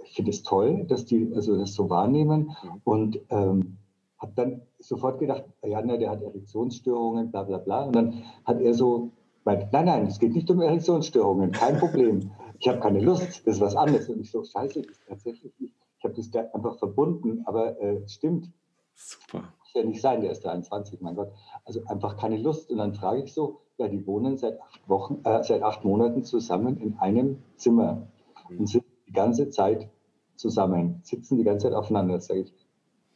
[0.05, 2.81] ich finde es toll, dass die also das so wahrnehmen mhm.
[2.85, 3.79] und ähm,
[4.27, 7.85] habe dann sofort gedacht, ja, na, der hat Erektionsstörungen, bla bla bla.
[7.85, 9.12] Und dann hat er so
[9.45, 12.33] meint, nein, nein, es geht nicht um Erektionsstörungen, kein Problem.
[12.59, 14.09] Ich habe keine Lust, das ist was anderes.
[14.09, 15.75] Und ich so, scheiße, das ist tatsächlich nicht.
[15.99, 18.51] Ich habe das einfach verbunden, aber äh, stimmt.
[18.95, 19.53] Super.
[19.59, 21.33] Muss ja nicht sein, der ist 23, mein Gott.
[21.65, 22.71] Also einfach keine Lust.
[22.71, 26.25] Und dann frage ich so, ja, die wohnen seit acht Wochen, äh, seit acht Monaten
[26.25, 28.09] zusammen in einem Zimmer
[28.49, 28.61] mhm.
[28.61, 29.91] und sind die ganze Zeit
[30.37, 32.21] zusammen, sitzen die ganze Zeit aufeinander.
[32.21, 32.55] Sage ich,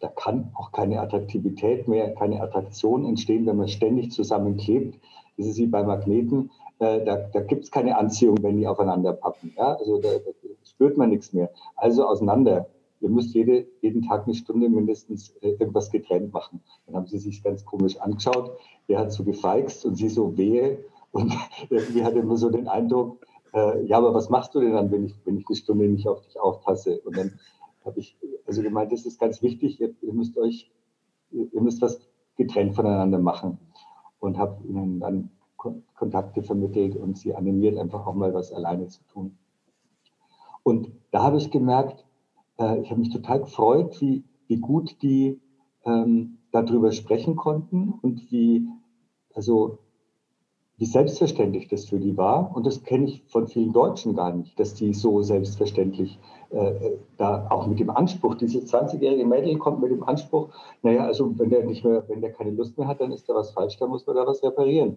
[0.00, 4.98] da kann auch keine Attraktivität mehr, keine Attraktion entstehen, wenn man ständig zusammenklebt.
[5.36, 6.50] Das ist wie bei Magneten.
[6.78, 9.52] Äh, da, da gibt es keine Anziehung, wenn die aufeinander pappen.
[9.56, 9.74] Ja?
[9.74, 10.30] Also da, da,
[10.64, 11.50] spürt man nichts mehr.
[11.76, 12.66] Also auseinander.
[13.02, 16.60] Ihr müsst jede, jeden Tag eine Stunde mindestens äh, irgendwas getrennt machen.
[16.86, 18.58] Dann haben sie sich ganz komisch angeschaut.
[18.88, 20.84] Er hat so gefeixt und sie so wehe.
[21.12, 21.32] Und
[21.70, 24.90] irgendwie hat er immer so den Eindruck, äh, ja, aber was machst du denn dann,
[24.90, 27.00] wenn ich, wenn ich eine Stunde nicht auf dich aufpasse?
[27.00, 27.38] Und dann
[27.90, 30.70] habe ich also gemeint, das ist ganz wichtig, ihr, ihr müsst euch,
[31.30, 32.00] ihr, müsst was
[32.36, 33.58] getrennt voneinander machen
[34.18, 39.04] und habe ihnen dann Kontakte vermittelt und sie animiert, einfach auch mal was alleine zu
[39.04, 39.36] tun.
[40.62, 42.04] Und da habe ich gemerkt,
[42.58, 45.40] äh, ich habe mich total gefreut, wie, wie gut die
[45.84, 48.66] ähm, darüber sprechen konnten und wie,
[49.34, 49.78] also,
[50.80, 52.56] wie selbstverständlich das für die war.
[52.56, 57.48] Und das kenne ich von vielen Deutschen gar nicht, dass die so selbstverständlich äh, da
[57.50, 60.48] auch mit dem Anspruch, dieses 20-jährige Mädel kommt mit dem Anspruch,
[60.82, 63.34] naja, also wenn der nicht mehr, wenn der keine Lust mehr hat, dann ist da
[63.34, 64.96] was falsch, da muss man da was reparieren.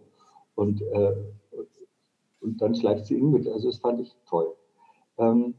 [0.55, 1.15] Und, äh,
[2.39, 3.45] und dann schleift sie ihn mit.
[3.45, 4.55] Also das fand ich toll.
[5.17, 5.53] Ähm,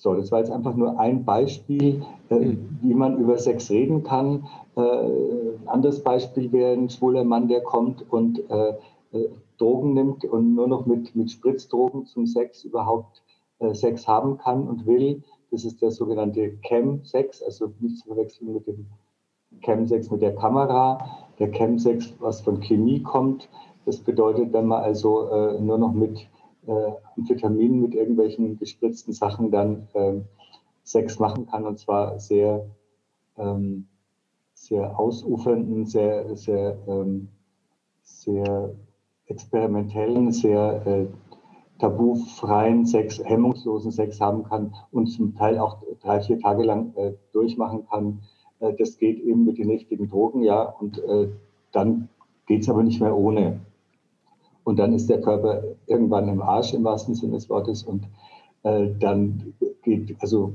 [0.00, 2.78] so, das war jetzt einfach nur ein Beispiel, äh, mhm.
[2.80, 4.46] wie man über Sex reden kann.
[4.74, 8.74] Äh, ein anderes Beispiel wäre ein schwuler Mann, der kommt und äh,
[9.12, 13.22] äh Drogen nimmt und nur noch mit, mit Spritzdrogen zum Sex überhaupt
[13.58, 15.22] äh, Sex haben kann und will.
[15.50, 18.86] Das ist der sogenannte Chem-Sex, also nicht zu verwechseln mit dem
[19.60, 21.28] Chem-Sex mit der Kamera.
[21.38, 23.50] Der Chem-Sex, was von Chemie kommt,
[23.84, 26.26] das bedeutet, wenn man also äh, nur noch mit
[26.66, 30.20] äh, Amphetaminen, mit irgendwelchen gespritzten Sachen dann äh,
[30.84, 32.66] Sex machen kann und zwar sehr,
[33.36, 33.86] ähm,
[34.54, 37.28] sehr ausufernden, sehr, sehr, ähm,
[38.02, 38.74] sehr
[39.26, 41.06] experimentellen, sehr äh,
[41.78, 47.12] tabufreien Sex, hemmungslosen Sex haben kann und zum Teil auch drei, vier Tage lang äh,
[47.32, 48.20] durchmachen kann.
[48.58, 51.28] Äh, das geht eben mit den richtigen Drogen, ja, und äh,
[51.72, 52.08] dann
[52.46, 53.60] geht es aber nicht mehr ohne.
[54.70, 58.06] Und dann ist der Körper irgendwann im Arsch im wahrsten Sinne des Wortes und
[58.62, 59.52] äh, dann
[59.82, 60.54] geht, also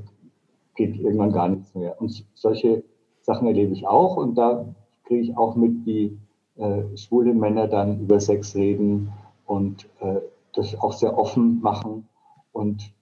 [0.74, 2.00] geht irgendwann gar nichts mehr.
[2.00, 2.82] Und solche
[3.20, 4.74] Sachen erlebe ich auch und da
[5.04, 6.16] kriege ich auch mit, wie
[6.56, 9.12] äh, schwule Männer dann über Sex reden
[9.44, 10.22] und äh,
[10.54, 12.08] das auch sehr offen machen
[12.52, 12.94] und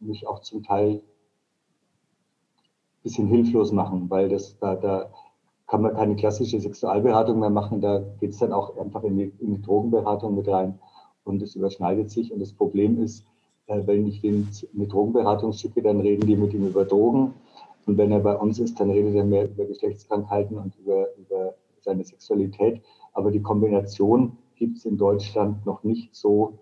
[0.00, 1.02] mich auch zum Teil ein
[3.04, 5.08] bisschen hilflos machen, weil das da, da
[5.72, 9.32] kann man keine klassische Sexualberatung mehr machen, da geht es dann auch einfach in die,
[9.38, 10.78] in die Drogenberatung mit rein.
[11.24, 12.30] und es überschneidet sich.
[12.30, 13.24] Und das Problem ist,
[13.68, 17.32] äh, wenn ich den eine Drogenberatung schicke, dann reden die mit ihm über Drogen.
[17.86, 21.54] Und wenn er bei uns ist, dann redet er mehr über Geschlechtskrankheiten und über, über
[21.80, 22.82] seine Sexualität.
[23.14, 26.58] Aber die Kombination gibt es in Deutschland noch nicht so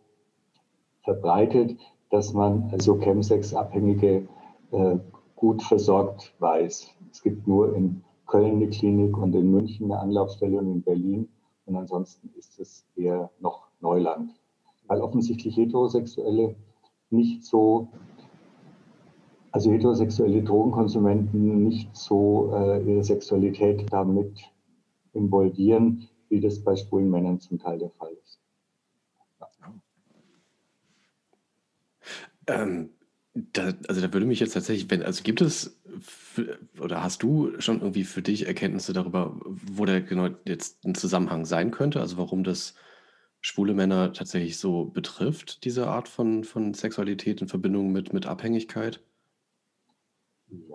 [1.03, 1.77] verbreitet,
[2.11, 4.29] dass man also Chemsex-Abhängige
[4.71, 4.97] äh,
[5.35, 6.95] gut versorgt weiß.
[7.11, 11.29] Es gibt nur in Köln eine Klinik und in München eine Anlaufstelle und in Berlin.
[11.67, 14.33] Und ansonsten ist es eher noch Neuland.
[14.87, 16.55] Weil offensichtlich Heterosexuelle
[17.11, 17.89] nicht so,
[19.51, 24.33] also heterosexuelle Drogenkonsumenten nicht so äh, ihre Sexualität damit
[25.13, 28.39] involvieren, wie das bei schwulen Männern zum Teil der Fall ist.
[32.47, 32.91] Ähm,
[33.35, 37.53] da, also da würde mich jetzt tatsächlich, wenn, also gibt es für, oder hast du
[37.61, 42.01] schon irgendwie für dich Erkenntnisse darüber, wo der genau jetzt ein Zusammenhang sein könnte?
[42.01, 42.75] Also warum das
[43.41, 49.01] schwule Männer tatsächlich so betrifft, diese Art von, von Sexualität in Verbindung mit, mit Abhängigkeit?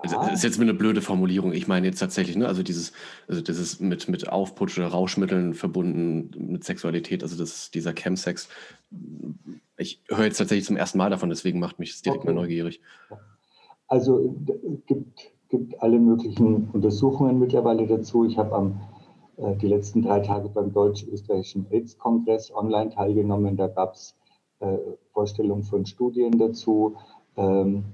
[0.02, 1.52] Also, das ist jetzt eine blöde Formulierung.
[1.52, 2.94] Ich meine jetzt tatsächlich, ne, also dieses,
[3.28, 8.48] also das ist mit, mit Aufputsch oder Rauschmitteln verbunden mit Sexualität, also das, dieser Chemsex.
[9.78, 12.34] Ich höre jetzt tatsächlich zum ersten Mal davon, deswegen macht mich das direkt okay.
[12.34, 12.82] mal neugierig.
[13.88, 14.36] Also
[14.88, 18.26] gibt, gibt alle möglichen Untersuchungen mittlerweile dazu.
[18.26, 18.82] Ich habe am
[19.38, 23.58] äh, die letzten drei Tage beim Deutsch-Österreichischen AIDS-Kongress online teilgenommen.
[23.58, 24.16] Da gab es
[24.60, 24.78] äh,
[25.12, 26.96] Vorstellungen von Studien dazu.
[27.38, 27.86] Ähm,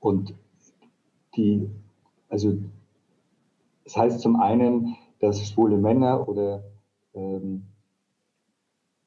[0.00, 0.34] und
[1.36, 1.68] die,
[2.28, 2.54] also
[3.84, 6.64] das heißt zum einen, dass schwule Männer oder
[7.14, 7.64] ähm,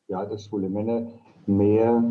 [0.08, 1.08] ja, dass schwule Männer
[1.46, 2.04] mehr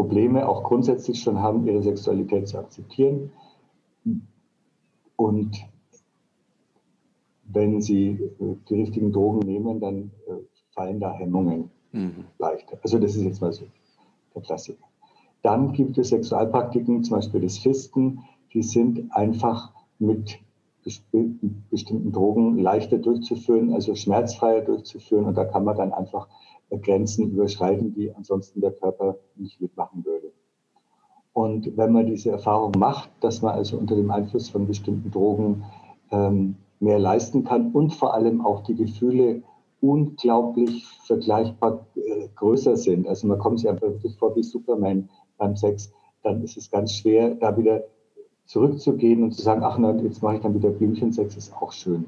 [0.00, 3.30] Probleme auch grundsätzlich schon haben, ihre Sexualität zu akzeptieren.
[5.16, 5.62] Und
[7.44, 10.36] wenn sie äh, die richtigen Drogen nehmen, dann äh,
[10.70, 12.24] fallen da Hemmungen mhm.
[12.38, 12.78] leichter.
[12.82, 13.66] Also das ist jetzt mal so
[14.34, 14.82] der Klassiker.
[15.42, 18.20] Dann gibt es Sexualpraktiken, zum Beispiel das Fisten,
[18.54, 20.38] die sind einfach mit
[21.70, 25.26] bestimmten Drogen leichter durchzuführen, also schmerzfreier durchzuführen.
[25.26, 26.26] Und da kann man dann einfach
[26.78, 30.32] Grenzen überschreiten, die ansonsten der Körper nicht mitmachen würde.
[31.32, 35.64] Und wenn man diese Erfahrung macht, dass man also unter dem Einfluss von bestimmten Drogen
[36.10, 39.42] ähm, mehr leisten kann und vor allem auch die Gefühle
[39.80, 43.06] unglaublich vergleichbar äh, größer sind.
[43.06, 46.92] Also man kommt sich einfach wirklich vor wie Superman beim Sex, dann ist es ganz
[46.92, 47.84] schwer, da wieder
[48.44, 52.06] zurückzugehen und zu sagen, ach na, jetzt mache ich dann wieder Blümchensex, ist auch schön.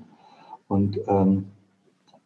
[0.68, 1.46] Und ähm,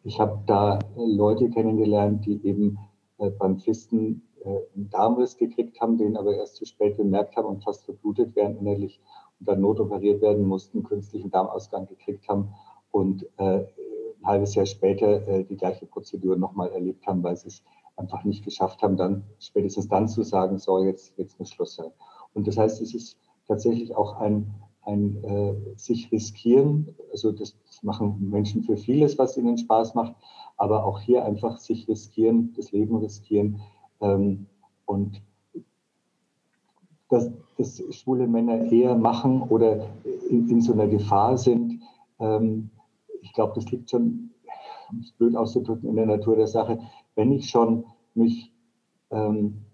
[0.07, 2.79] ich habe da Leute kennengelernt, die eben
[3.17, 7.47] äh, beim Fisten äh, einen Darmriss gekriegt haben, den aber erst zu spät bemerkt haben
[7.47, 9.01] und fast verblutet werden innerlich
[9.39, 12.53] und dann notoperiert werden mussten, künstlichen Darmausgang gekriegt haben
[12.91, 17.49] und äh, ein halbes Jahr später äh, die gleiche Prozedur nochmal erlebt haben, weil sie
[17.49, 17.63] es
[17.97, 21.91] einfach nicht geschafft haben, dann spätestens dann zu sagen, so jetzt, jetzt muss Schluss sein.
[22.33, 24.53] Und das heißt, es ist tatsächlich auch ein,
[24.87, 26.95] ein äh, sich riskieren.
[27.11, 30.15] Also das machen Menschen für vieles, was ihnen Spaß macht,
[30.55, 33.59] aber auch hier einfach sich riskieren, das Leben riskieren.
[34.01, 34.47] Ähm,
[34.85, 35.21] und
[37.09, 39.87] dass, dass schwule Männer eher machen oder
[40.29, 41.81] in, in so einer Gefahr sind,
[42.19, 42.69] ähm,
[43.21, 44.31] ich glaube, das liegt schon,
[44.89, 46.79] um es blöd auszudrücken, in der Natur der Sache.
[47.15, 48.51] Wenn ich schon mich
[49.11, 49.65] ähm,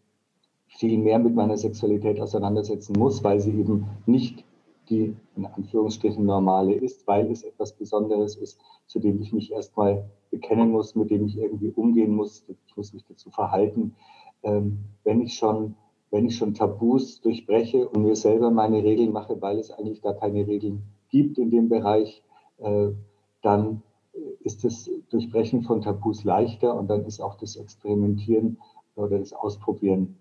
[0.68, 4.44] viel mehr mit meiner Sexualität auseinandersetzen muss, weil sie eben nicht
[4.90, 10.10] die in Anführungsstrichen normale ist, weil es etwas Besonderes ist, zu dem ich mich erstmal
[10.32, 12.46] bekennen muss, mit dem ich irgendwie umgehen muss.
[12.68, 13.96] Ich muss mich dazu verhalten.
[14.44, 15.76] Ähm, wenn ich schon,
[16.12, 20.16] wenn ich schon Tabus durchbreche und mir selber meine Regeln mache, weil es eigentlich gar
[20.16, 22.24] keine Regeln gibt in dem Bereich,
[22.58, 22.90] äh,
[23.42, 23.84] dann
[24.42, 28.58] ist das Durchbrechen von Tabus leichter und dann ist auch das Experimentieren
[28.96, 30.18] oder das Ausprobieren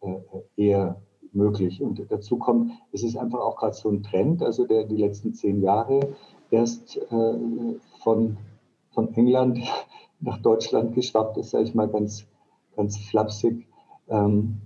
[0.00, 0.16] äh,
[0.56, 1.00] eher
[1.34, 1.82] möglich.
[1.82, 5.34] Und dazu kommt, es ist einfach auch gerade so ein Trend, also der die letzten
[5.34, 6.00] zehn Jahre
[6.50, 8.36] erst äh, von,
[8.92, 9.60] von England
[10.20, 12.26] nach Deutschland geschwappt ist, sage ich mal ganz,
[12.76, 13.66] ganz flapsig.
[14.08, 14.58] Ähm,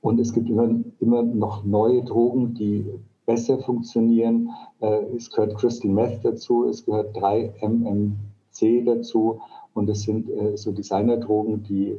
[0.00, 0.68] und es gibt immer,
[1.00, 2.86] immer noch neue Drogen, die
[3.24, 4.50] besser funktionieren.
[4.80, 9.40] Äh, es gehört Crystal Meth dazu, es gehört 3-MMC dazu
[9.74, 11.98] und es sind so Designerdrogen, die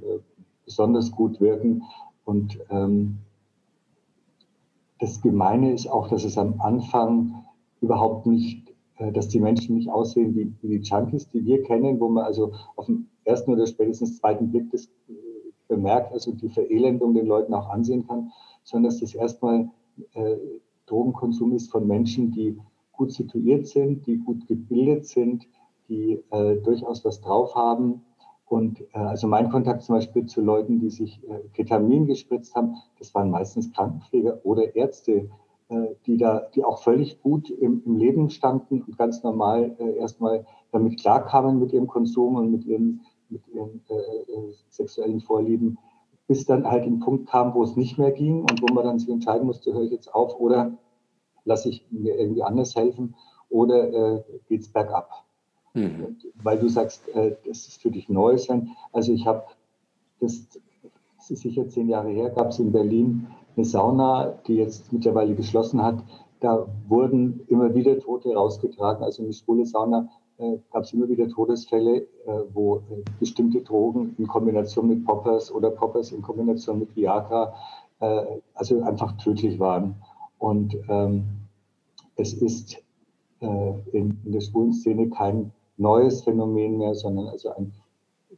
[0.66, 1.84] besonders gut wirken.
[2.26, 3.20] Und ähm,
[5.00, 7.46] das Gemeine ist auch, dass es am Anfang
[7.82, 12.00] überhaupt nicht, äh, dass die Menschen nicht aussehen wie, wie, die Junkies, die wir kennen,
[12.00, 15.14] wo man also auf dem ersten oder spätestens zweiten Blick das äh,
[15.68, 18.32] bemerkt, also die Verelendung den Leuten auch ansehen kann,
[18.64, 19.70] sondern dass das erstmal
[20.14, 20.36] äh,
[20.86, 22.58] Drogenkonsum ist von Menschen, die
[22.94, 25.48] gut situiert sind, die gut gebildet sind,
[25.90, 28.02] die äh, durchaus was drauf haben
[28.48, 32.76] Und äh, also mein Kontakt zum Beispiel zu Leuten, die sich äh, Ketamin gespritzt haben,
[32.98, 35.30] das waren meistens Krankenpfleger oder Ärzte,
[35.70, 39.98] äh, die da, die auch völlig gut im, im Leben standen und ganz normal äh,
[39.98, 45.78] erstmal damit klarkamen mit ihrem Konsum und mit ihren, mit ihren äh, äh, sexuellen Vorlieben,
[46.28, 49.00] bis dann halt ein Punkt kam, wo es nicht mehr ging und wo man dann
[49.00, 50.78] sich entscheiden musste, höre ich jetzt auf oder
[51.44, 53.16] lasse ich mir irgendwie anders helfen
[53.50, 55.27] oder äh, geht es bergab.
[55.78, 56.18] Mhm.
[56.42, 58.72] Weil du sagst, äh, das ist für dich neu sein.
[58.92, 59.44] Also ich habe,
[60.20, 60.48] das,
[61.18, 65.36] das ist sicher zehn Jahre her, gab es in Berlin eine Sauna, die jetzt mittlerweile
[65.36, 66.04] geschlossen hat.
[66.40, 69.04] Da wurden immer wieder Tote rausgetragen.
[69.04, 72.08] Also eine schwule Sauna äh, gab es immer wieder Todesfälle, äh,
[72.54, 77.54] wo äh, bestimmte Drogen in Kombination mit Poppers oder Poppers in Kombination mit Viagra
[78.00, 79.96] äh, also einfach tödlich waren.
[80.38, 81.24] Und ähm,
[82.16, 82.78] es ist
[83.42, 87.74] äh, in, in der schwulen Szene kein neues Phänomen mehr, sondern also ein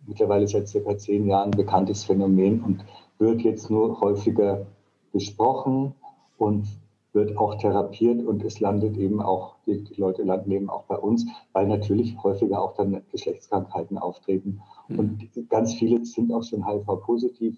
[0.06, 2.86] mittlerweile seit circa zehn Jahren bekanntes Phänomen und
[3.17, 4.65] wird jetzt nur häufiger
[5.13, 5.93] besprochen
[6.38, 6.67] und
[7.13, 11.25] wird auch therapiert und es landet eben auch, die, Leute landen eben auch bei uns,
[11.54, 14.62] weil natürlich häufiger auch dann Geschlechtskrankheiten auftreten.
[14.88, 14.99] Mhm.
[14.99, 17.58] Und ganz viele sind auch schon HIV-positiv,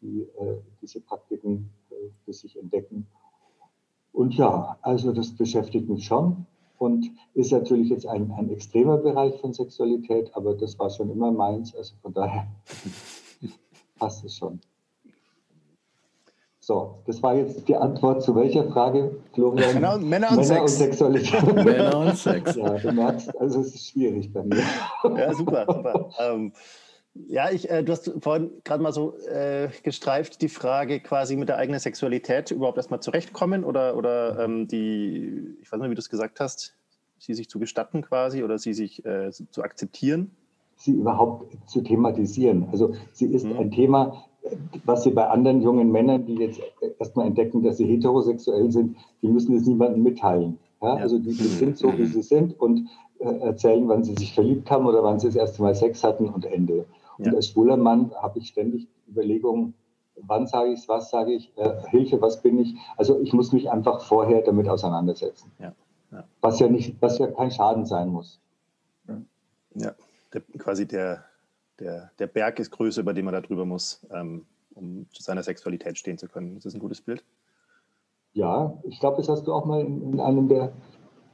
[0.00, 3.06] die äh, diese Praktiken äh, für sich entdecken.
[4.12, 6.46] Und ja, also das beschäftigt mich schon
[6.78, 11.30] und ist natürlich jetzt ein, ein extremer Bereich von Sexualität, aber das war schon immer
[11.30, 12.46] meins, also von daher
[13.98, 14.60] passt es schon.
[16.60, 19.72] So, das war jetzt die Antwort zu welcher Frage, Florian?
[19.72, 20.60] Männer, und, Männer und Männer Sex.
[20.60, 21.54] Und Sexualität.
[21.64, 22.56] Männer und Sex.
[22.56, 24.62] Ja, du merkst, also es ist schwierig bei mir.
[25.16, 26.10] Ja, super, super.
[26.20, 26.52] Ähm,
[27.26, 31.48] ja, ich, äh, du hast vorhin gerade mal so äh, gestreift, die Frage quasi mit
[31.48, 36.00] der eigenen Sexualität überhaupt erstmal zurechtkommen oder, oder ähm, die, ich weiß nicht, wie du
[36.00, 36.76] es gesagt hast,
[37.18, 40.30] sie sich zu gestatten quasi oder sie sich äh, zu akzeptieren?
[40.76, 42.68] Sie überhaupt zu thematisieren.
[42.70, 43.58] Also sie ist mhm.
[43.58, 44.24] ein Thema,
[44.84, 46.60] was sie bei anderen jungen Männern, die jetzt
[46.98, 50.58] erstmal entdecken, dass sie heterosexuell sind, die müssen es niemandem mitteilen.
[50.80, 50.96] Ja?
[50.96, 51.02] Ja.
[51.02, 54.70] Also die, die, sind so, wie sie sind und äh, erzählen, wann sie sich verliebt
[54.70, 56.86] haben oder wann sie das erste Mal Sex hatten und Ende.
[57.18, 57.32] Und ja.
[57.34, 59.74] als schwuler Mann habe ich ständig Überlegungen,
[60.26, 62.74] wann sage ich es, was sage ich, äh, Hilfe, was bin ich.
[62.96, 65.52] Also ich muss mich einfach vorher damit auseinandersetzen.
[66.40, 68.40] Was ja nicht, was ja kein Schaden sein muss.
[69.74, 69.94] Ja,
[70.32, 71.24] der, quasi der,
[71.78, 75.42] der, der Berg ist größer, über den man da drüber muss, ähm, um zu seiner
[75.42, 76.56] Sexualität stehen zu können.
[76.56, 77.22] Ist das ein gutes Bild?
[78.32, 80.72] Ja, ich glaube, das hast du auch mal in, in einem der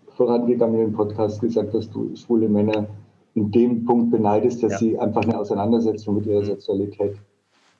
[0.09, 2.87] vorangegangenen Podcasts gesagt, dass du schwule Männer
[3.35, 4.79] in dem Punkt beneidest, dass ja.
[4.79, 6.47] sie einfach eine Auseinandersetzung mit ihrer mhm.
[6.47, 7.17] Sexualität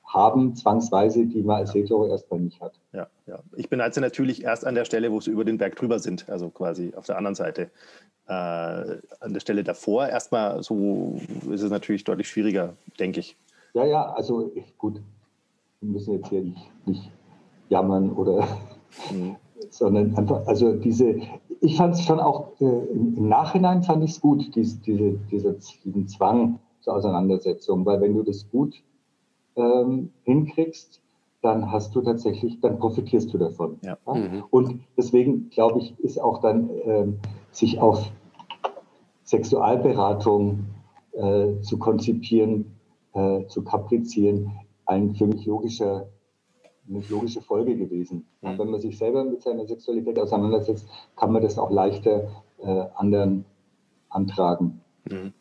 [0.05, 2.73] haben, zwangsweise, die man als Hetero erstmal nicht hat.
[2.93, 3.39] Ja, ja.
[3.55, 6.29] Ich beneide sie natürlich erst an der Stelle, wo sie über den Berg drüber sind,
[6.29, 7.69] also quasi auf der anderen Seite.
[8.27, 11.19] Äh, an der Stelle davor erstmal so
[11.51, 13.35] ist es natürlich deutlich schwieriger, denke ich.
[13.73, 15.01] Ja, ja, also gut,
[15.81, 17.11] wir müssen jetzt hier nicht, nicht
[17.69, 18.47] jammern oder,
[19.11, 19.35] mhm.
[19.69, 21.17] sondern einfach, also diese,
[21.61, 24.77] ich fand es schon auch, äh, im, Nachhinein fand ich es gut, diese,
[25.31, 28.83] diese, diesen Zwang zur Auseinandersetzung, weil wenn du das gut
[29.55, 31.01] ähm, hinkriegst,
[31.41, 33.77] dann hast du tatsächlich, dann profitierst du davon.
[33.83, 33.97] Ja.
[34.05, 34.13] Ja?
[34.13, 34.43] Mhm.
[34.49, 37.19] Und deswegen glaube ich, ist auch dann ähm,
[37.51, 38.11] sich auf
[39.23, 40.65] Sexualberatung
[41.13, 42.77] äh, zu konzipieren,
[43.13, 44.51] äh, zu kaprizieren,
[44.85, 46.07] ein für mich logischer,
[46.89, 48.25] eine logische Folge gewesen.
[48.41, 48.57] Mhm.
[48.57, 52.29] Wenn man sich selber mit seiner Sexualität auseinandersetzt, kann man das auch leichter
[52.61, 53.45] äh, anderen
[54.09, 54.81] antragen.
[55.09, 55.33] Mhm.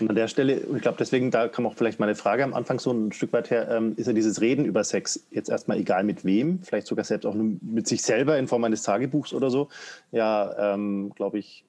[0.00, 2.78] Und an der Stelle, ich glaube, deswegen, da kam auch vielleicht meine Frage am Anfang
[2.78, 6.04] so ein Stück weit her, ähm, ist ja dieses Reden über Sex jetzt erstmal egal
[6.04, 9.50] mit wem, vielleicht sogar selbst auch nur mit sich selber in Form eines Tagebuchs oder
[9.50, 9.68] so,
[10.10, 11.64] ja, ähm, glaube ich,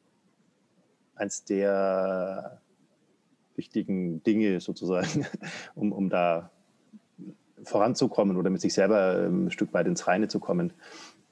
[1.15, 2.59] eins der
[3.55, 5.25] wichtigen Dinge sozusagen,
[5.75, 6.51] um, um da
[7.63, 10.73] voranzukommen oder mit sich selber ähm, ein Stück weit ins Reine zu kommen.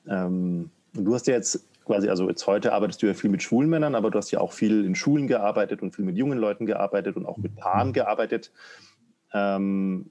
[0.08, 3.44] Ähm, und du hast ja jetzt quasi, also jetzt heute arbeitest du ja viel mit
[3.44, 6.38] schwulen Männern, aber du hast ja auch viel in Schulen gearbeitet und viel mit jungen
[6.38, 7.94] Leuten gearbeitet und auch mit Paaren mhm.
[7.94, 8.52] gearbeitet.
[9.34, 10.10] Ähm,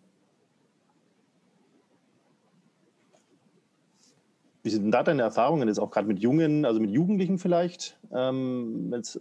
[4.63, 7.99] wie sind denn da deine Erfahrungen jetzt auch gerade mit Jungen, also mit Jugendlichen vielleicht,
[8.13, 9.21] ähm, wenn es äh,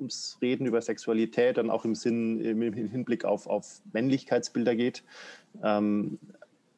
[0.00, 5.04] ums Reden über Sexualität dann auch im Sinn, im Hinblick auf, auf Männlichkeitsbilder geht?
[5.62, 6.18] Ähm,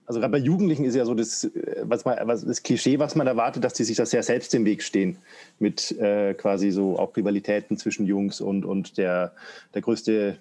[0.07, 3.15] also gerade bei Jugendlichen ist ja so das, äh, was man, was, das Klischee, was
[3.15, 5.19] man erwartet, dass die sich das sehr selbst im Weg stehen.
[5.59, 9.33] Mit äh, quasi so auch Rivalitäten zwischen Jungs und, und der,
[9.75, 10.37] der größte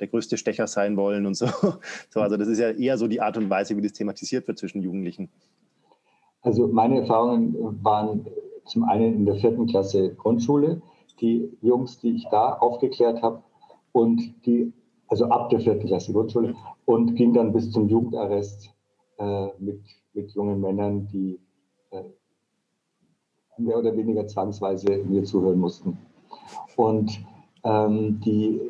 [0.00, 1.46] der größte Stecher sein wollen und so.
[2.10, 2.20] so.
[2.20, 4.82] Also das ist ja eher so die Art und Weise, wie das thematisiert wird zwischen
[4.82, 5.28] Jugendlichen.
[6.42, 7.54] Also meine Erfahrungen
[7.84, 8.26] waren
[8.66, 10.82] zum einen in der vierten Klasse Grundschule.
[11.22, 13.42] Die Jungs, die ich da aufgeklärt habe
[13.92, 14.72] und die,
[15.08, 16.54] also ab der vierten Klasse Grundschule
[16.84, 18.74] und ging dann bis zum Jugendarrest
[19.18, 19.80] äh, mit,
[20.12, 21.40] mit jungen Männern, die
[21.90, 22.02] äh,
[23.56, 25.96] mehr oder weniger zwangsweise mir zuhören mussten.
[26.76, 27.20] Und
[27.64, 28.60] ähm, die,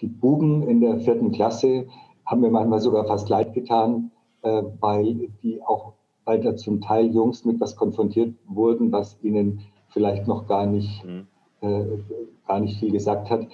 [0.00, 1.86] die Buben in der vierten Klasse
[2.24, 4.10] haben mir manchmal sogar fast leid getan,
[4.42, 10.28] äh, weil die auch weiter zum Teil Jungs mit was konfrontiert wurden, was ihnen vielleicht
[10.28, 11.26] noch gar nicht, mhm.
[11.62, 11.98] Äh,
[12.46, 13.46] gar nicht viel gesagt hat.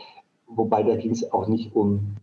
[0.47, 2.17] Wobei da ging es auch nicht um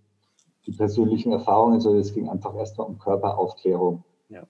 [0.66, 4.04] die persönlichen Erfahrungen, sondern es ging einfach erstmal um Körperaufklärung.
[4.30, 4.44] Ja.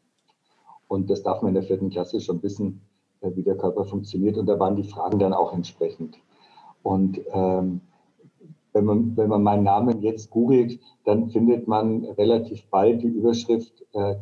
[0.87, 2.81] Und das darf man in der vierten Klasse schon wissen,
[3.21, 4.37] äh, wie der Körper funktioniert.
[4.37, 6.17] Und da waren die Fragen dann auch entsprechend.
[6.83, 7.81] Und ähm,
[8.73, 13.85] wenn, man, wenn man meinen Namen jetzt googelt, dann findet man relativ bald die Überschrift,
[13.93, 14.15] äh,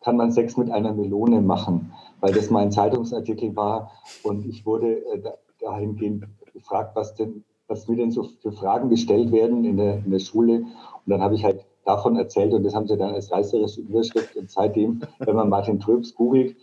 [0.00, 3.90] kann man Sex mit einer Melone machen, weil das mein Zeitungsartikel war
[4.22, 5.22] und ich wurde äh,
[5.60, 10.10] dahingehend gefragt, was denn, was mir denn so für Fragen gestellt werden in der, in
[10.10, 10.58] der Schule.
[10.58, 14.36] Und dann habe ich halt davon erzählt und das haben sie dann als reißerische Überschrift.
[14.36, 16.56] Und seitdem, wenn man Martin Tröbs googelt,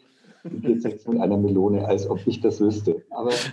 [0.44, 3.04] geht Sex mit einer Melone, als ob ich das wüsste.
[3.10, 3.52] Aber ich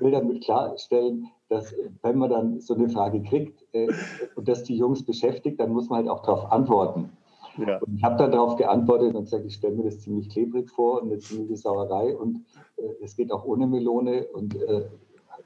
[0.00, 3.88] will damit klarstellen, dass wenn man dann so eine Frage kriegt äh,
[4.36, 7.10] und das die Jungs beschäftigt, dann muss man halt auch darauf antworten.
[7.56, 7.78] Ja.
[7.78, 11.02] Und ich habe dann darauf geantwortet und gesagt, ich stelle mir das ziemlich klebrig vor
[11.02, 12.44] und eine ziemliche Sauerei und
[12.76, 14.86] äh, es geht auch ohne Melone und äh,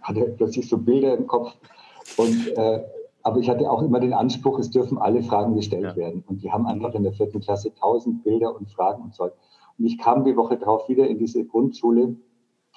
[0.02, 1.54] hatte plötzlich so Bilder im Kopf.
[2.16, 2.84] Und, äh,
[3.22, 5.96] aber ich hatte auch immer den Anspruch, es dürfen alle Fragen gestellt ja.
[5.96, 6.24] werden.
[6.26, 9.32] Und die haben einfach in der vierten Klasse tausend Bilder und Fragen und Zeug.
[9.78, 12.16] Und ich kam die Woche drauf wieder in diese Grundschule,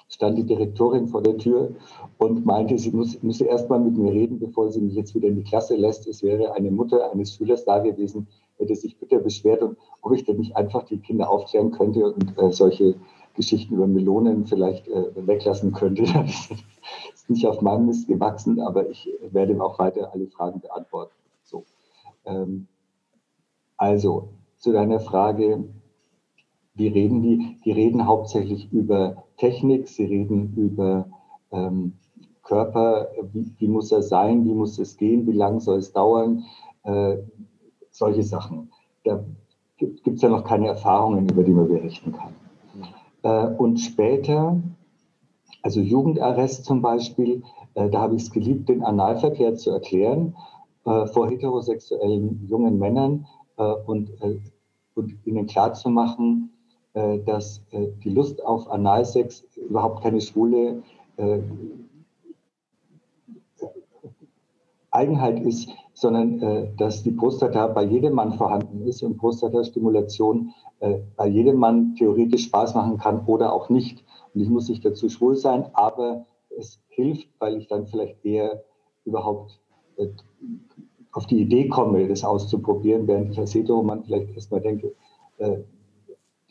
[0.08, 1.74] stand die Direktorin vor der Tür
[2.16, 5.28] und meinte, sie muss, müsse erst mal mit mir reden, bevor sie mich jetzt wieder
[5.28, 6.06] in die Klasse lässt.
[6.06, 8.26] Es wäre eine Mutter eines Schülers da gewesen,
[8.58, 12.36] hätte sich bitte beschwert und ob ich denn nicht einfach die Kinder aufklären könnte und
[12.38, 12.94] äh, solche
[13.34, 16.04] Geschichten über Melonen vielleicht äh, weglassen könnte.
[17.10, 20.60] Das ist nicht auf meinem Mist gewachsen, aber ich werde ihm auch weiter alle Fragen
[20.60, 21.12] beantworten.
[21.42, 21.64] So.
[22.24, 22.66] Ähm,
[23.76, 25.64] also zu deiner Frage,
[26.74, 27.60] wie reden die?
[27.64, 31.10] Die reden hauptsächlich über Technik, sie reden über
[31.50, 31.94] ähm,
[32.42, 36.44] Körper, wie, wie, muss er sein, wie muss es gehen, wie lange soll es dauern,
[36.84, 37.18] äh,
[37.98, 38.70] solche Sachen.
[39.04, 39.22] Da
[39.76, 42.34] gibt es ja noch keine Erfahrungen, über die man berichten kann.
[43.22, 44.60] Äh, und später,
[45.62, 47.42] also Jugendarrest zum Beispiel,
[47.74, 50.34] äh, da habe ich es geliebt, den Analverkehr zu erklären
[50.84, 53.26] äh, vor heterosexuellen jungen Männern
[53.56, 54.38] äh, und, äh,
[54.94, 56.50] und ihnen klarzumachen,
[56.94, 60.82] äh, dass die Lust auf Analsex überhaupt keine schwule
[64.90, 65.68] Eigenheit ist,
[66.00, 71.56] sondern äh, dass die Prostata bei jedem Mann vorhanden ist und Prostatastimulation äh, bei jedem
[71.56, 74.04] Mann theoretisch Spaß machen kann oder auch nicht.
[74.32, 76.24] Und ich muss nicht dazu schwul sein, aber
[76.56, 78.62] es hilft, weil ich dann vielleicht eher
[79.04, 79.58] überhaupt
[79.96, 80.06] äh,
[81.12, 84.94] auf die Idee komme, das auszuprobieren, während ich als Heteroman vielleicht erstmal denke,
[85.38, 85.58] äh,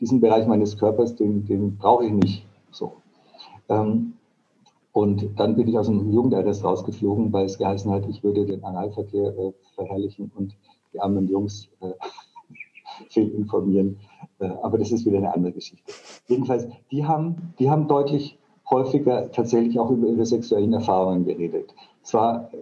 [0.01, 2.45] diesen Bereich meines Körpers, den, den brauche ich nicht.
[2.71, 2.93] So.
[3.69, 4.16] Ähm,
[4.97, 8.63] und dann bin ich aus dem Jugendarrest rausgeflogen, weil es geheißen hat, ich würde den
[8.63, 10.57] Analverkehr äh, verherrlichen und
[10.91, 11.91] die armen Jungs äh,
[13.11, 13.99] fehlinformieren.
[14.39, 15.93] Äh, aber das ist wieder eine andere Geschichte.
[16.25, 18.39] Jedenfalls, die haben, die haben deutlich
[18.71, 21.75] häufiger tatsächlich auch über ihre sexuellen Erfahrungen geredet.
[22.01, 22.57] Zwar äh,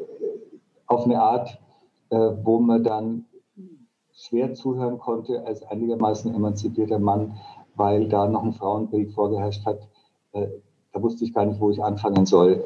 [0.87, 1.57] auf eine Art,
[2.09, 3.27] äh, wo man dann
[4.13, 7.37] schwer zuhören konnte als einigermaßen emanzipierter Mann,
[7.75, 9.87] weil da noch ein Frauenbild vorgeherrscht hat,
[10.33, 10.47] äh,
[10.95, 12.63] da wusste ich gar nicht, wo ich anfangen soll,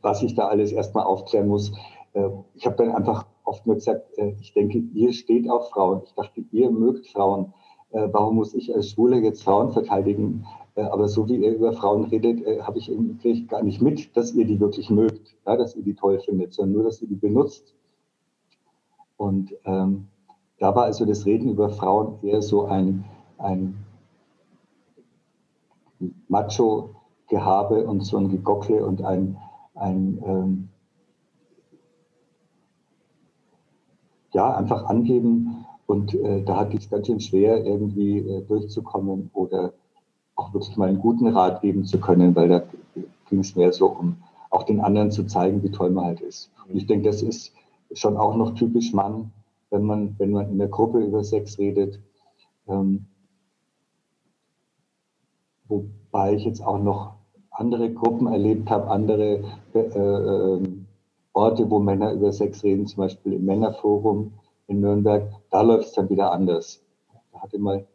[0.00, 1.70] was ich da alles erstmal aufklären muss.
[2.14, 6.00] Äh, ich habe dann einfach oft nur gesagt, äh, ich denke, ihr steht auf Frauen.
[6.06, 7.52] Ich dachte, ihr mögt Frauen.
[7.90, 10.46] Äh, warum muss ich als Schwule jetzt Frauen verteidigen?
[10.76, 14.46] Aber so wie ihr über Frauen redet, habe ich kriege gar nicht mit, dass ihr
[14.46, 17.74] die wirklich mögt, dass ihr die toll findet, sondern nur, dass ihr die benutzt.
[19.18, 20.06] Und ähm,
[20.58, 23.04] da war also das Reden über Frauen eher so ein,
[23.36, 23.74] ein
[26.28, 29.36] Macho-Gehabe und so ein Gegockle und ein,
[29.74, 30.68] ein ähm,
[34.32, 35.66] ja, einfach angeben.
[35.86, 39.72] Und äh, da hatte ich es ganz schön schwer, irgendwie äh, durchzukommen oder
[40.36, 42.62] auch wirklich mal einen guten Rat geben zu können, weil da
[43.28, 44.16] ging es mehr so um
[44.50, 46.50] auch den anderen zu zeigen, wie toll man halt ist.
[46.68, 47.52] Und ich denke, das ist
[47.92, 49.32] schon auch noch typisch Mann,
[49.70, 52.00] wenn man, wenn man in der Gruppe über Sex redet.
[52.66, 53.06] Ähm,
[55.70, 57.14] wobei ich jetzt auch noch
[57.50, 59.42] andere Gruppen erlebt habe, andere
[59.74, 60.68] äh, äh,
[61.32, 64.32] Orte, wo Männer über Sex reden, zum Beispiel im Männerforum
[64.66, 66.82] in Nürnberg, da läuft es dann wieder anders.
[67.32, 67.86] Da hatte mal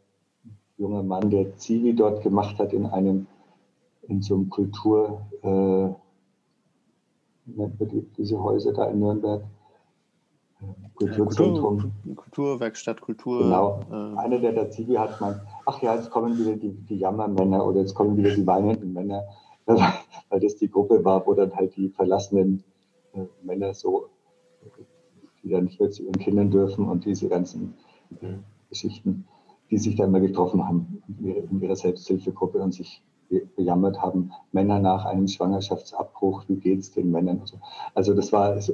[0.43, 3.27] ein junger Mann, der Zivi dort gemacht hat in einem
[4.07, 5.89] in so einem Kultur, äh,
[7.45, 9.43] nennt man die, diese Häuser da in Nürnberg,
[10.95, 11.77] Kulturzentrum.
[11.79, 13.43] Kultur, Kulturwerkstatt, Kultur.
[13.43, 13.79] Genau.
[13.91, 17.81] Äh, Einer der Dazivi hat gemeint, ach ja, jetzt kommen wieder die, die Jammermänner oder
[17.81, 19.23] jetzt kommen wieder die weinenden Männer,
[19.65, 22.63] weil das die Gruppe war, wo dann halt die verlassenen
[23.13, 24.07] äh, Männer so,
[25.43, 27.73] die dann nicht mehr zu ihren Kindern dürfen und diese ganzen
[28.21, 28.37] äh,
[28.69, 29.27] Geschichten,
[29.69, 33.03] die sich dann mal getroffen haben in ihrer, Selbsthilfegruppe und sich
[33.55, 37.41] bejammert haben, Männer nach einem Schwangerschaftsabbruch, wie geht es den Männern?
[37.41, 37.57] Also,
[37.93, 38.71] also das war das,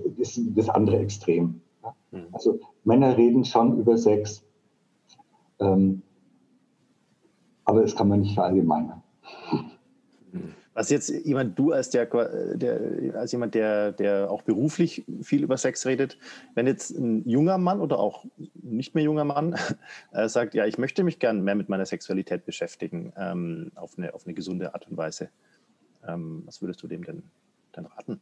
[0.55, 1.61] das andere Extrem.
[2.11, 2.27] Mhm.
[2.31, 4.43] Also Männer reden schon über Sex,
[5.59, 6.01] ähm,
[7.65, 9.01] aber das kann man nicht verallgemeinern.
[10.73, 12.05] Was jetzt jemand, du als, der,
[12.55, 16.17] der, als jemand, der, der auch beruflich viel über Sex redet,
[16.55, 19.55] wenn jetzt ein junger Mann oder auch nicht mehr junger Mann
[20.13, 24.13] äh, sagt, ja, ich möchte mich gern mehr mit meiner Sexualität beschäftigen, ähm, auf, eine,
[24.13, 25.29] auf eine gesunde Art und Weise,
[26.07, 27.23] ähm, was würdest du dem denn,
[27.75, 28.21] denn raten?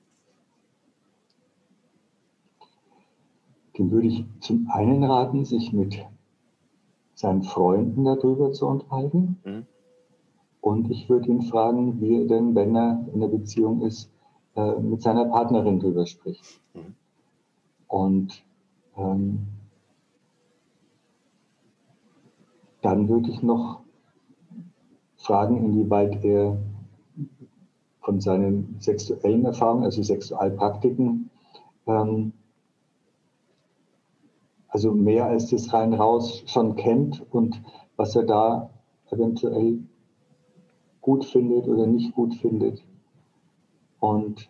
[3.80, 6.06] Dem würde ich zum einen raten, sich mit
[7.16, 9.40] seinen Freunden darüber zu unterhalten.
[9.44, 9.66] Mhm
[10.62, 14.12] und ich würde ihn fragen, wie er denn, wenn er in der Beziehung ist,
[14.56, 16.62] äh, mit seiner Partnerin drüber spricht.
[16.74, 16.96] Mhm.
[17.88, 18.44] Und
[18.98, 19.48] ähm,
[22.82, 23.82] dann würde ich noch
[25.18, 26.58] fragen, inwieweit er
[28.02, 31.30] von seinen sexuellen Erfahrungen, also Sexualpraktiken,
[31.88, 32.34] ähm,
[34.70, 37.62] also mehr als das rein raus schon kennt und
[37.98, 38.70] was er da
[39.12, 39.80] eventuell
[41.02, 42.84] gut findet oder nicht gut findet.
[44.00, 44.50] Und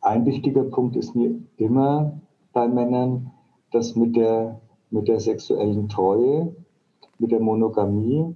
[0.00, 2.20] ein wichtiger Punkt ist mir immer
[2.52, 3.32] bei Männern,
[3.70, 4.60] dass mit der,
[4.90, 6.54] mit der sexuellen Treue,
[7.18, 8.34] mit der Monogamie,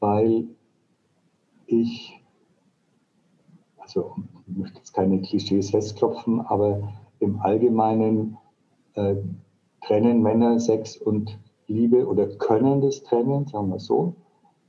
[0.00, 0.48] weil
[1.66, 2.20] ich,
[3.78, 4.14] also
[4.46, 8.36] ich möchte jetzt keine Klischees festklopfen, aber im Allgemeinen
[8.94, 9.16] äh,
[9.82, 14.14] trennen Männer Sex und Liebe oder können das trennen, sagen wir so.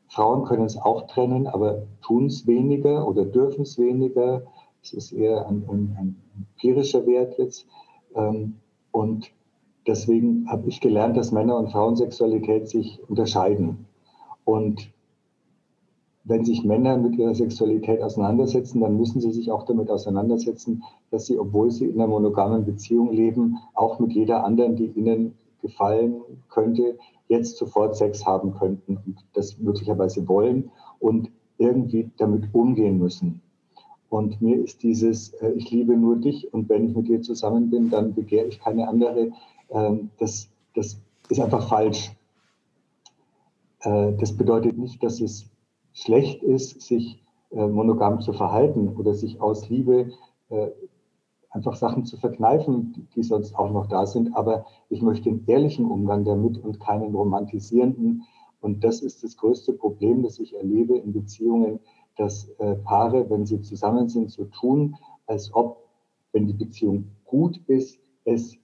[0.08, 4.44] Frauen können es auch trennen, aber tun es weniger oder dürfen es weniger.
[4.82, 7.66] Es ist eher ein, ein, ein empirischer Wert jetzt.
[8.16, 8.60] Ähm,
[8.92, 9.32] und
[9.88, 13.88] deswegen habe ich gelernt, dass Männer- und Frauensexualität sich unterscheiden.
[14.46, 14.93] Und
[16.26, 21.26] wenn sich Männer mit ihrer Sexualität auseinandersetzen, dann müssen sie sich auch damit auseinandersetzen, dass
[21.26, 26.22] sie, obwohl sie in einer monogamen Beziehung leben, auch mit jeder anderen, die ihnen gefallen
[26.50, 26.98] könnte,
[27.28, 33.42] jetzt sofort Sex haben könnten und das möglicherweise wollen und irgendwie damit umgehen müssen.
[34.10, 37.70] Und mir ist dieses, äh, ich liebe nur dich und wenn ich mit dir zusammen
[37.70, 39.32] bin, dann begehre ich keine andere,
[39.70, 41.00] äh, das, das
[41.30, 42.12] ist einfach falsch.
[43.82, 45.50] Äh, das bedeutet nicht, dass es
[45.94, 50.12] schlecht ist, sich äh, monogam zu verhalten oder sich aus Liebe
[50.50, 50.68] äh,
[51.52, 54.36] einfach Sachen zu verkneifen, die sonst auch noch da sind.
[54.36, 58.24] Aber ich möchte einen ehrlichen Umgang damit und keinen romantisierenden.
[58.60, 61.80] Und das ist das größte Problem, das ich erlebe in Beziehungen,
[62.18, 64.96] dass äh, Paare, wenn sie zusammen sind, so tun,
[65.28, 65.78] als ob,
[66.32, 68.58] wenn die Beziehung gut ist, es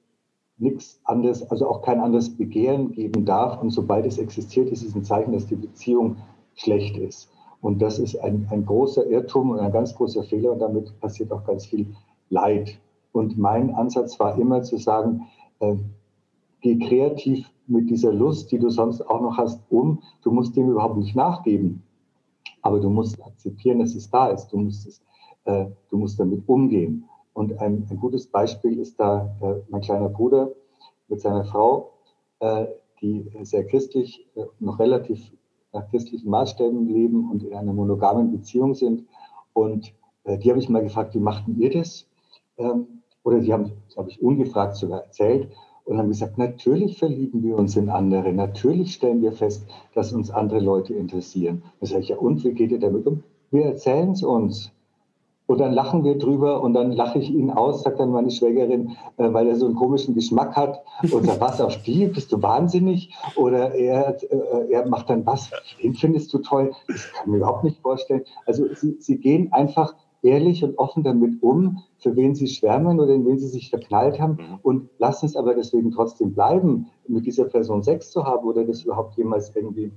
[0.57, 3.61] nichts anderes, also auch kein anderes Begehren geben darf.
[3.61, 6.17] Und sobald es existiert, ist es ein Zeichen, dass die Beziehung
[6.59, 7.31] schlecht ist.
[7.61, 10.53] Und das ist ein, ein großer Irrtum und ein ganz großer Fehler.
[10.53, 11.87] Und damit passiert auch ganz viel
[12.29, 12.79] Leid.
[13.11, 15.27] Und mein Ansatz war immer zu sagen,
[15.59, 15.75] äh,
[16.61, 20.01] geh kreativ mit dieser Lust, die du sonst auch noch hast, um.
[20.21, 21.83] Du musst dem überhaupt nicht nachgeben.
[22.61, 24.47] Aber du musst akzeptieren, dass es da ist.
[24.47, 25.01] Du musst, es,
[25.45, 27.05] äh, du musst damit umgehen.
[27.33, 30.51] Und ein, ein gutes Beispiel ist da äh, mein kleiner Bruder
[31.07, 31.91] mit seiner Frau,
[32.39, 32.65] äh,
[33.01, 35.31] die sehr christlich, äh, noch relativ
[35.73, 39.05] nach christlichen Maßstäben leben und in einer monogamen Beziehung sind.
[39.53, 39.93] Und
[40.23, 42.09] äh, die habe ich mal gefragt, wie machten ihr das?
[42.59, 45.49] ähm, oder sie haben, glaube ich, ungefragt sogar erzählt
[45.85, 49.65] und haben gesagt, natürlich verlieben wir uns in andere, natürlich stellen wir fest,
[49.95, 51.63] dass uns andere Leute interessieren.
[51.79, 53.23] Da sage ich, ja, und wie geht ihr damit um?
[53.51, 54.71] Wir erzählen es uns.
[55.49, 58.91] Und dann lachen wir drüber und dann lache ich ihn aus, sagt dann meine Schwägerin,
[59.17, 60.83] äh, weil er so einen komischen Geschmack hat.
[61.11, 62.05] Und sagt, was auf die?
[62.05, 63.11] Bist du wahnsinnig?
[63.35, 65.49] Oder er, äh, er macht dann was?
[65.81, 66.71] Den findest du toll?
[66.87, 68.25] Das kann ich mir überhaupt nicht vorstellen.
[68.45, 73.15] Also sie, sie gehen einfach ehrlich und offen damit um, für wen sie schwärmen oder
[73.15, 74.59] in wen sie sich verknallt haben mhm.
[74.61, 78.83] und lassen es aber deswegen trotzdem bleiben, mit dieser Person Sex zu haben oder das
[78.83, 79.91] überhaupt jemals irgendwie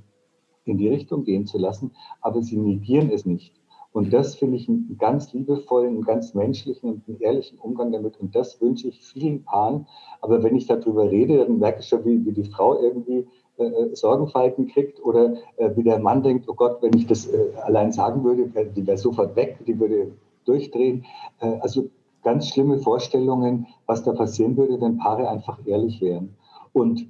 [0.65, 1.91] in die Richtung gehen zu lassen,
[2.23, 3.53] aber sie negieren es nicht.
[3.93, 8.19] Und das finde ich einen ganz liebevollen, einen ganz menschlichen und einen ehrlichen Umgang damit.
[8.21, 9.87] Und das wünsche ich vielen Paaren.
[10.21, 13.27] Aber wenn ich darüber rede, dann merke ich schon, wie, wie die Frau irgendwie
[13.59, 17.53] äh, Sorgenfalten kriegt oder äh, wie der Mann denkt, oh Gott, wenn ich das äh,
[17.65, 20.13] allein sagen würde, die wäre sofort weg, die würde
[20.47, 21.05] durchdrehen.
[21.41, 21.91] Äh, also
[22.23, 26.35] ganz schlimme Vorstellungen, was da passieren würde, wenn Paare einfach ehrlich wären.
[26.73, 27.07] Und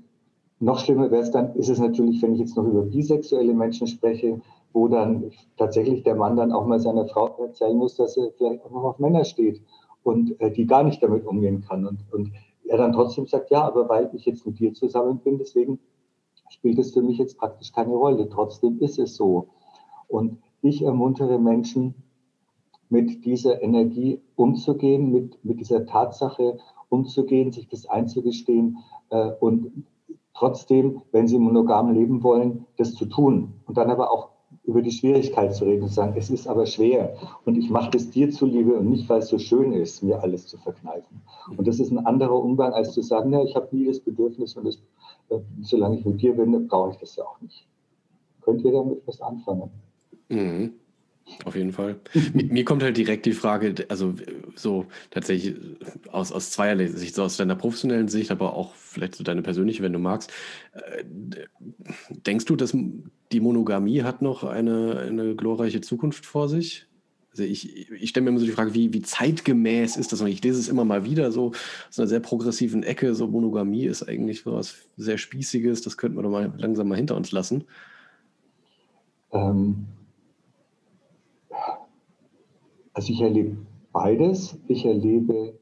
[0.59, 3.87] noch schlimmer wäre es dann, ist es natürlich, wenn ich jetzt noch über bisexuelle Menschen
[3.87, 4.41] spreche,
[4.73, 8.65] wo dann tatsächlich der Mann dann auch mal seiner Frau erzählen muss, dass er vielleicht
[8.65, 9.63] auch noch auf Männer steht
[10.03, 11.87] und äh, die gar nicht damit umgehen kann.
[11.87, 12.33] Und, und
[12.67, 15.79] er dann trotzdem sagt, ja, aber weil ich jetzt mit dir zusammen bin, deswegen
[16.49, 18.29] spielt es für mich jetzt praktisch keine Rolle.
[18.29, 19.49] Trotzdem ist es so.
[20.09, 21.95] Und ich ermuntere Menschen,
[22.93, 26.59] mit dieser Energie umzugehen, mit, mit dieser Tatsache
[26.91, 29.87] umzugehen, sich das einzugestehen äh, und
[30.35, 33.55] trotzdem, wenn sie monogam leben wollen, das zu tun.
[33.65, 34.32] Und dann aber auch
[34.65, 37.91] über die Schwierigkeit zu reden und zu sagen, es ist aber schwer und ich mache
[37.91, 41.23] das dir zuliebe und nicht, weil es so schön ist, mir alles zu verkneifen.
[41.57, 44.57] Und das ist ein anderer Umgang, als zu sagen, ja, ich habe nie das Bedürfnis
[44.57, 44.77] und das,
[45.31, 47.67] äh, solange ich mit dir bin, brauche ich das ja auch nicht.
[48.43, 49.71] Könnt ihr damit was anfangen?
[50.29, 50.75] Mhm.
[51.45, 51.97] Auf jeden Fall.
[52.33, 54.15] Mir kommt halt direkt die Frage, also
[54.55, 55.57] so tatsächlich
[56.11, 59.83] aus, aus zweierlei Sicht, so aus deiner professionellen Sicht, aber auch vielleicht so deine persönliche,
[59.83, 60.33] wenn du magst.
[60.73, 61.05] Äh,
[62.11, 62.77] denkst du, dass
[63.33, 66.87] die Monogamie hat noch eine, eine glorreiche Zukunft vor sich?
[67.31, 70.21] Also ich, ich stelle mir immer so die Frage, wie, wie zeitgemäß ist das?
[70.21, 71.53] Und ich lese es immer mal wieder so
[71.89, 73.15] aus einer sehr progressiven Ecke.
[73.15, 75.81] So Monogamie ist eigentlich so was sehr Spießiges.
[75.81, 77.65] Das könnten wir doch mal langsam mal hinter uns lassen.
[79.33, 79.87] Ähm,
[82.93, 83.57] also ich erlebe
[83.93, 84.59] beides.
[84.69, 85.55] Ich erlebe,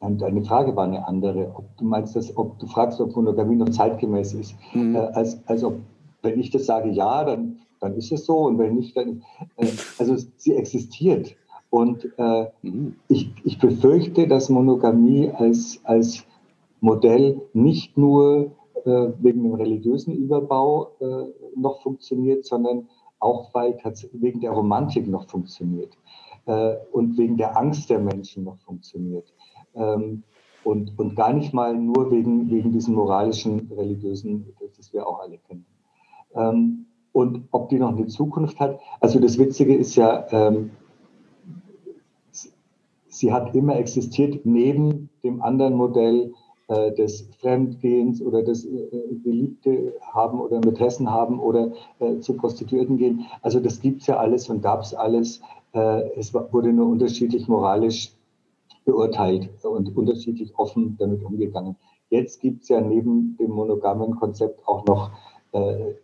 [0.00, 3.70] deine Frage war eine andere, ob du meinst, dass, ob du fragst, ob Monogamie noch
[3.70, 4.54] zeitgemäß ist.
[4.74, 4.96] Mhm.
[4.96, 5.76] Äh, als, als ob,
[6.22, 9.22] wenn ich das sage, ja, dann, dann ist es so und wenn nicht, dann,
[9.56, 9.66] äh,
[9.98, 11.34] also sie existiert.
[11.70, 12.96] Und äh, mhm.
[13.08, 16.24] ich, ich befürchte, dass Monogamie als, als
[16.80, 18.52] Modell nicht nur
[18.84, 21.24] äh, wegen dem religiösen Überbau äh,
[21.56, 22.88] noch funktioniert, sondern
[23.24, 23.76] auch weil
[24.12, 25.96] wegen der Romantik noch funktioniert
[26.46, 29.32] äh, und wegen der Angst der Menschen noch funktioniert.
[29.74, 30.22] Ähm,
[30.62, 34.46] und, und gar nicht mal nur wegen, wegen diesem moralischen, religiösen,
[34.76, 35.66] das wir auch alle kennen.
[36.34, 40.70] Ähm, und ob die noch eine Zukunft hat, also das Witzige ist ja, ähm,
[43.08, 46.32] sie hat immer existiert neben dem anderen Modell,
[46.66, 48.88] äh, des Fremdgehens oder des äh,
[49.22, 53.26] Geliebte haben oder Mätressen haben oder äh, zu Prostituierten gehen.
[53.42, 55.42] Also das gibt es ja alles und gab es alles.
[56.16, 58.12] Es wurde nur unterschiedlich moralisch
[58.84, 61.74] beurteilt und unterschiedlich offen damit umgegangen.
[62.10, 65.10] Jetzt gibt es ja neben dem monogamen Konzept auch noch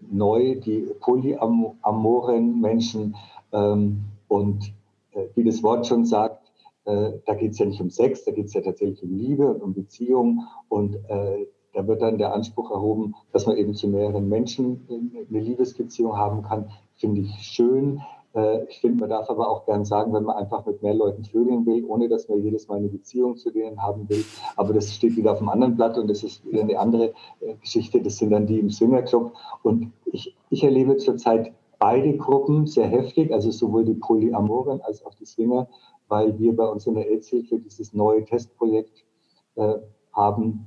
[0.00, 3.14] neu die polyamoren Menschen
[3.52, 4.72] ähm, und
[5.36, 6.39] wie das Wort schon sagt,
[6.91, 9.49] äh, da geht es ja nicht um Sex, da geht es ja tatsächlich um Liebe
[9.49, 10.47] und um Beziehung.
[10.68, 15.41] Und äh, da wird dann der Anspruch erhoben, dass man eben zu mehreren Menschen eine
[15.41, 16.70] Liebesbeziehung haben kann.
[16.97, 18.01] Finde ich schön.
[18.34, 21.24] Äh, ich finde, man darf aber auch gern sagen, wenn man einfach mit mehr Leuten
[21.24, 24.24] vögeln will, ohne dass man jedes Mal eine Beziehung zu denen haben will.
[24.57, 27.55] Aber das steht wieder auf dem anderen Blatt und das ist wieder eine andere äh,
[27.61, 28.01] Geschichte.
[28.01, 29.32] Das sind dann die im Swingerclub.
[29.62, 35.14] Und ich, ich erlebe zurzeit beide Gruppen sehr heftig, also sowohl die Polyamoren als auch
[35.14, 35.66] die Swinger
[36.11, 39.04] weil wir bei uns in der AIDS-Hilfe dieses neue Testprojekt
[39.54, 39.76] äh,
[40.12, 40.66] haben,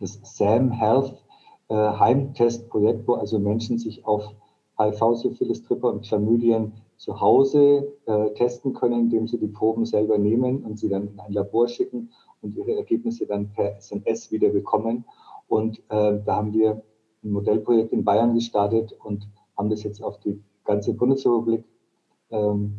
[0.00, 1.22] das SAM Health
[1.68, 4.24] äh, Heimtestprojekt, wo also Menschen sich auf
[4.78, 10.18] HIV, Syphilis, Tripper und Chlamydien zu Hause äh, testen können, indem sie die Proben selber
[10.18, 12.10] nehmen und sie dann in ein Labor schicken
[12.40, 15.04] und ihre Ergebnisse dann per SMS wieder bekommen.
[15.48, 16.82] Und äh, da haben wir
[17.22, 21.64] ein Modellprojekt in Bayern gestartet und haben das jetzt auf die ganze Bundesrepublik
[22.30, 22.74] ähm,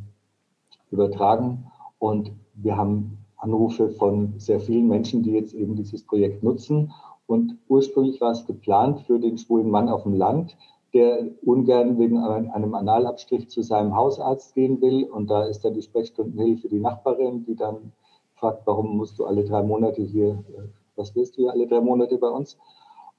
[0.91, 1.71] übertragen.
[2.04, 6.91] Und wir haben Anrufe von sehr vielen Menschen, die jetzt eben dieses Projekt nutzen.
[7.28, 10.58] Und ursprünglich war es geplant für den schwulen Mann auf dem Land,
[10.93, 15.06] der ungern wegen einem Analabstrich zu seinem Hausarzt gehen will.
[15.06, 17.93] Und da ist dann die Sprechstundenhilfe die Nachbarin, die dann
[18.36, 21.80] fragt, warum musst du alle drei Monate hier, äh, was willst du hier alle drei
[21.80, 22.58] Monate bei uns?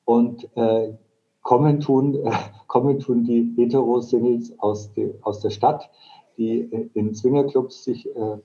[0.05, 0.93] Und äh,
[1.41, 2.31] kommen, tun, äh,
[2.67, 4.91] kommen tun die Hetero-Singles aus,
[5.23, 5.89] aus der Stadt,
[6.37, 8.37] die äh, in Swingerclubs sich äh,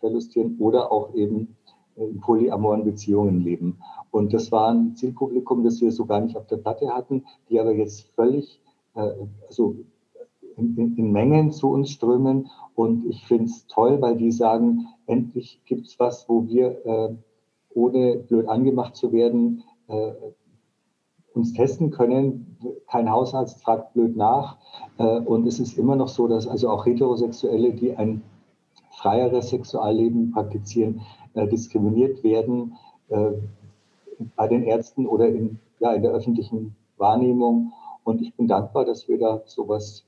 [0.00, 1.56] verlustieren oder auch eben
[1.96, 3.78] in polyamoren Beziehungen leben.
[4.10, 7.60] Und das war ein Zielpublikum, das wir so gar nicht auf der Platte hatten, die
[7.60, 8.60] aber jetzt völlig
[8.94, 9.12] äh,
[9.46, 9.76] also
[10.56, 12.48] in, in, in, Mengen zu uns strömen.
[12.74, 17.14] Und ich finde es toll, weil die sagen, endlich gibt es was, wo wir, äh,
[17.74, 20.12] ohne blöd angemacht zu werden, äh,
[21.34, 22.56] uns testen können.
[22.88, 24.58] Kein Hausarzt fragt blöd nach.
[24.98, 28.22] Äh, und es ist immer noch so, dass also auch Heterosexuelle, die ein
[29.04, 31.02] freieres Sexualleben praktizieren,
[31.34, 32.76] äh, diskriminiert werden
[33.10, 33.32] äh,
[34.34, 37.72] bei den Ärzten oder in, ja, in der öffentlichen Wahrnehmung.
[38.02, 40.04] Und ich bin dankbar, dass wir da sowas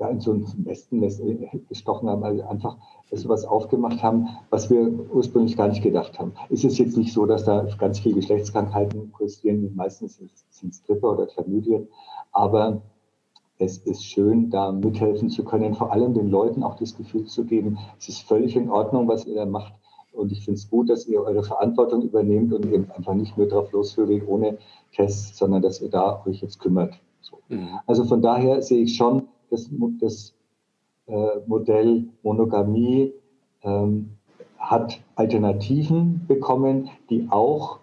[0.00, 1.22] ja, in so ein Wespennest
[1.68, 2.76] gestochen haben, also einfach
[3.12, 6.32] sowas aufgemacht haben, was wir ursprünglich gar nicht gedacht haben.
[6.50, 10.16] Es ist jetzt nicht so, dass da ganz viele Geschlechtskrankheiten kursieren, meistens
[10.50, 11.86] sind es Grippe oder Chlamydien,
[12.32, 12.82] aber
[13.62, 17.44] es ist schön, da mithelfen zu können, vor allem den Leuten auch das Gefühl zu
[17.44, 19.72] geben, es ist völlig in Ordnung, was ihr da macht.
[20.12, 23.48] Und ich finde es gut, dass ihr eure Verantwortung übernehmt und eben einfach nicht nur
[23.48, 24.58] drauf losvögelt ohne
[24.94, 26.94] Tests, sondern dass ihr da euch jetzt kümmert.
[27.22, 27.38] So.
[27.48, 27.68] Mhm.
[27.86, 30.34] Also von daher sehe ich schon, das, das
[31.06, 33.12] äh, Modell Monogamie
[33.62, 34.10] ähm,
[34.58, 37.78] hat Alternativen bekommen, die auch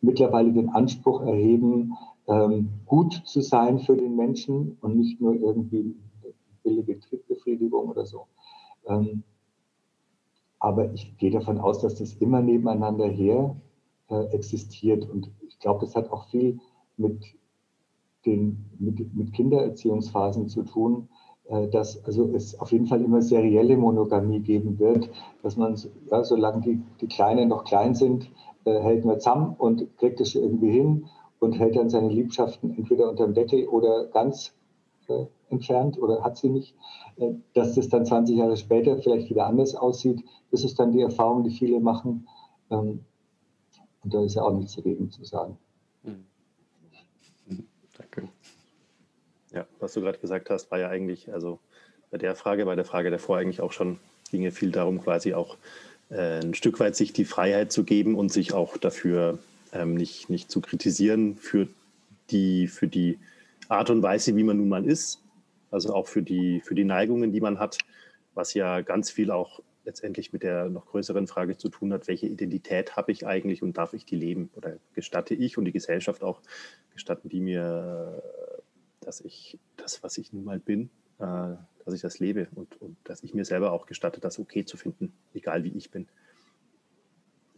[0.00, 1.96] mittlerweile den Anspruch erheben,
[2.84, 5.96] gut zu sein für den Menschen und nicht nur irgendwie
[6.62, 8.26] billige Trittbefriedigung oder so.
[8.86, 9.22] Ähm,
[10.58, 13.56] aber ich gehe davon aus, dass das immer nebeneinander her
[14.08, 15.08] äh, existiert.
[15.08, 16.58] Und ich glaube, das hat auch viel
[16.96, 17.24] mit
[18.26, 21.08] den, mit, mit Kindererziehungsphasen zu tun,
[21.44, 25.08] äh, dass also es auf jeden Fall immer serielle Monogamie geben wird,
[25.42, 25.76] dass man,
[26.10, 28.30] ja, solange die, die Kleinen noch klein sind,
[28.64, 31.06] äh, hält man zusammen und kriegt es irgendwie hin
[31.40, 34.54] und hält dann seine Liebschaften entweder unterm Deckel oder ganz
[35.08, 36.74] äh, entfernt oder hat sie nicht.
[37.16, 41.02] Äh, dass das dann 20 Jahre später vielleicht wieder anders aussieht, das ist dann die
[41.02, 42.26] Erfahrung, die viele machen.
[42.70, 43.04] Ähm,
[44.04, 45.58] und da ist ja auch nichts dagegen zu sagen.
[46.02, 46.24] Mhm.
[47.96, 48.28] Danke.
[49.52, 51.58] Ja, was du gerade gesagt hast, war ja eigentlich, also
[52.10, 53.98] bei der Frage, bei der Frage davor eigentlich auch schon,
[54.30, 55.56] ging ja viel darum, quasi auch
[56.10, 59.38] äh, ein Stück weit sich die Freiheit zu geben und sich auch dafür
[59.72, 61.68] ähm, nicht, nicht zu kritisieren für
[62.30, 63.18] die, für die
[63.68, 65.22] Art und Weise, wie man nun mal ist.
[65.70, 67.78] Also auch für die, für die Neigungen, die man hat,
[68.34, 72.26] was ja ganz viel auch letztendlich mit der noch größeren Frage zu tun hat, welche
[72.26, 76.22] Identität habe ich eigentlich und darf ich die leben oder gestatte ich und die Gesellschaft
[76.22, 76.42] auch,
[76.92, 78.22] gestatten die mir,
[79.00, 81.54] dass ich das, was ich nun mal bin, äh,
[81.84, 84.76] dass ich das lebe und, und dass ich mir selber auch gestatte, das okay zu
[84.76, 86.06] finden, egal wie ich bin.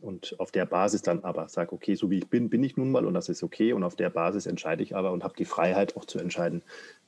[0.00, 2.90] Und auf der Basis dann aber sage, okay, so wie ich bin, bin ich nun
[2.90, 3.72] mal und das ist okay.
[3.72, 6.62] Und auf der Basis entscheide ich aber und habe die Freiheit auch zu entscheiden,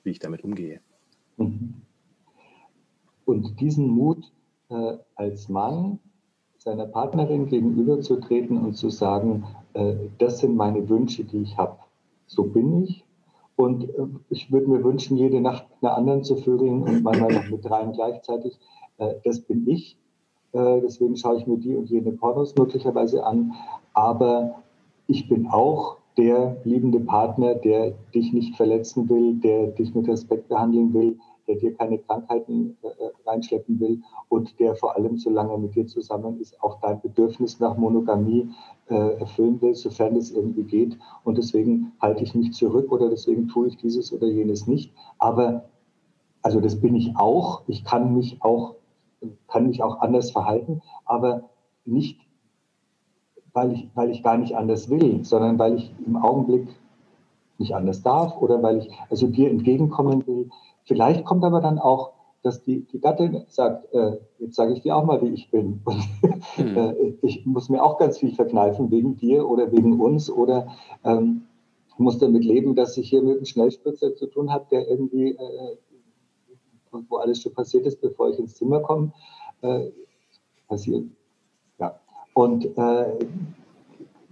[0.04, 0.80] wie ich damit umgehe.
[1.36, 1.74] Mhm.
[3.24, 4.32] Und diesen Mut,
[4.68, 5.98] äh, als Mann
[6.58, 11.78] seiner Partnerin gegenüberzutreten und zu sagen, äh, das sind meine Wünsche, die ich habe.
[12.26, 13.04] So bin ich.
[13.56, 17.48] Und äh, ich würde mir wünschen, jede Nacht einer anderen zu vögeln und manchmal noch
[17.50, 18.58] mit dreien gleichzeitig.
[18.98, 19.98] Äh, das bin ich.
[20.52, 23.52] Äh, deswegen schaue ich mir die und jene Pornos möglicherweise an.
[23.94, 24.62] Aber
[25.06, 30.48] ich bin auch der liebende Partner, der dich nicht verletzen will, der dich mit Respekt
[30.48, 35.52] behandeln will, der dir keine Krankheiten äh, äh, reinschleppen will und der vor allem, solange
[35.52, 38.48] er mit dir zusammen ist, auch dein Bedürfnis nach Monogamie
[38.88, 40.98] äh, erfüllen will, sofern es irgendwie geht.
[41.24, 44.92] Und deswegen halte ich mich zurück oder deswegen tue ich dieses oder jenes nicht.
[45.18, 45.64] Aber
[46.42, 47.62] also das bin ich auch.
[47.66, 48.74] Ich kann mich auch,
[49.48, 51.50] kann mich auch anders verhalten, aber
[51.84, 52.20] nicht,
[53.52, 56.68] weil ich, weil ich gar nicht anders will, sondern weil ich im Augenblick
[57.58, 60.50] nicht anders darf oder weil ich also dir entgegenkommen will,
[60.84, 62.12] Vielleicht kommt aber dann auch,
[62.42, 65.80] dass die, die Gattin sagt, äh, jetzt sage ich dir auch mal, wie ich bin.
[65.84, 66.02] Und,
[66.58, 66.76] mhm.
[66.76, 70.68] äh, ich muss mir auch ganz viel verkneifen wegen dir oder wegen uns oder
[71.04, 71.42] ähm,
[71.98, 75.76] muss damit leben, dass ich hier mit einem Schnellspritzer zu tun habe, der irgendwie, äh,
[76.92, 79.12] wo alles schon passiert ist, bevor ich ins Zimmer komme,
[79.62, 79.90] äh,
[80.68, 81.06] passiert.
[81.78, 81.98] Ja.
[82.34, 83.18] Und äh,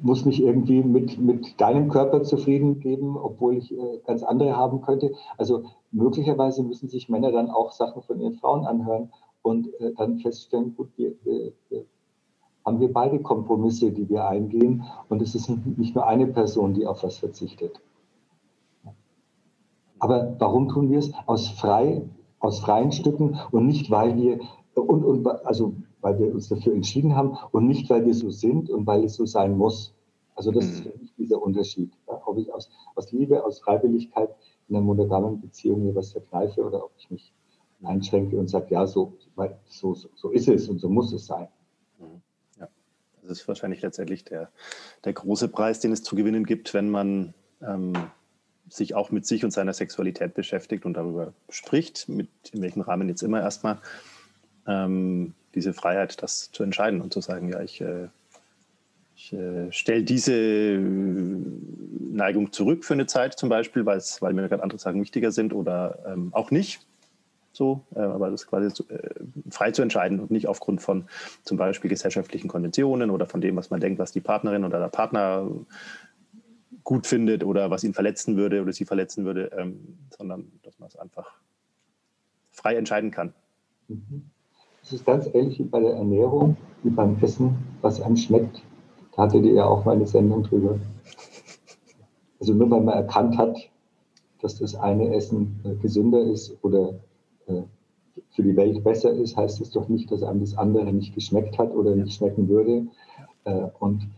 [0.02, 4.80] muss mich irgendwie mit, mit deinem Körper zufrieden geben, obwohl ich äh, ganz andere haben
[4.80, 5.12] könnte.
[5.36, 10.18] Also möglicherweise müssen sich Männer dann auch Sachen von ihren Frauen anhören und äh, dann
[10.18, 11.84] feststellen, gut, wir, wir, wir
[12.64, 16.86] haben wir beide Kompromisse, die wir eingehen und es ist nicht nur eine Person, die
[16.86, 17.80] auf was verzichtet.
[19.98, 21.12] Aber warum tun wir es?
[21.26, 22.02] Aus, frei,
[22.40, 24.40] aus freien Stücken und nicht, weil wir,
[24.74, 28.70] und, und, also weil wir uns dafür entschieden haben und nicht, weil wir so sind
[28.70, 29.94] und weil es so sein muss.
[30.34, 30.70] Also das mhm.
[30.70, 31.92] ist für mich dieser Unterschied.
[32.08, 34.34] Ja, ob ich aus, aus Liebe, aus Freiwilligkeit
[34.68, 37.32] in einer monogamen Beziehung mir was verkneife oder ob ich mich
[37.82, 39.14] einschränke und sage, ja, so,
[39.66, 41.48] so, so ist es und so muss es sein.
[41.98, 42.22] Mhm.
[42.58, 42.68] Ja,
[43.22, 44.50] das ist wahrscheinlich letztendlich der,
[45.04, 47.92] der große Preis, den es zu gewinnen gibt, wenn man ähm,
[48.70, 53.08] sich auch mit sich und seiner Sexualität beschäftigt und darüber spricht, mit in welchem Rahmen
[53.08, 53.78] jetzt immer erstmal.
[54.66, 58.08] Ähm, diese Freiheit, das zu entscheiden und zu sagen, ja, ich, äh,
[59.16, 64.78] ich äh, stelle diese Neigung zurück für eine Zeit zum Beispiel, weil mir gerade andere
[64.78, 66.80] Sachen wichtiger sind oder ähm, auch nicht.
[67.52, 69.10] So, äh, aber das quasi zu, äh,
[69.50, 71.06] frei zu entscheiden und nicht aufgrund von
[71.42, 74.88] zum Beispiel gesellschaftlichen Konventionen oder von dem, was man denkt, was die Partnerin oder der
[74.88, 75.48] Partner
[76.84, 80.88] gut findet oder was ihn verletzen würde oder sie verletzen würde, ähm, sondern dass man
[80.88, 81.40] es einfach
[82.50, 83.32] frei entscheiden kann.
[83.88, 84.30] Mhm.
[84.82, 88.62] Es ist ganz ähnlich wie bei der Ernährung, wie beim Essen, was einem schmeckt.
[89.14, 90.78] Da hattet ihr ja auch mal eine Sendung drüber.
[92.40, 93.56] Also nur weil man erkannt hat,
[94.40, 96.94] dass das eine Essen äh, gesünder ist oder
[97.46, 97.62] äh,
[98.30, 101.58] für die Welt besser ist, heißt es doch nicht, dass einem das andere nicht geschmeckt
[101.58, 102.86] hat oder nicht schmecken würde.
[103.44, 104.08] Äh, und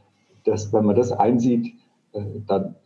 [0.45, 1.75] das, wenn man das einsieht,
[2.13, 2.77] dann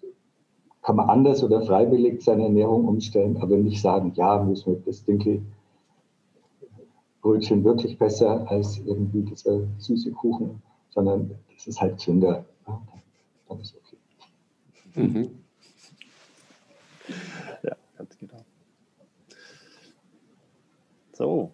[0.83, 5.05] kann man anders oder freiwillig seine Ernährung umstellen, aber nicht sagen, ja, müssen wir das
[5.05, 12.45] Dinkelbrötchen wirklich besser als irgendwie dieser süße Kuchen, sondern das ist halt Zünder.
[12.68, 12.81] Ja,
[13.49, 13.97] dann ist okay.
[14.95, 15.31] Mhm.
[17.62, 18.45] Ja, ganz genau.
[21.12, 21.51] So.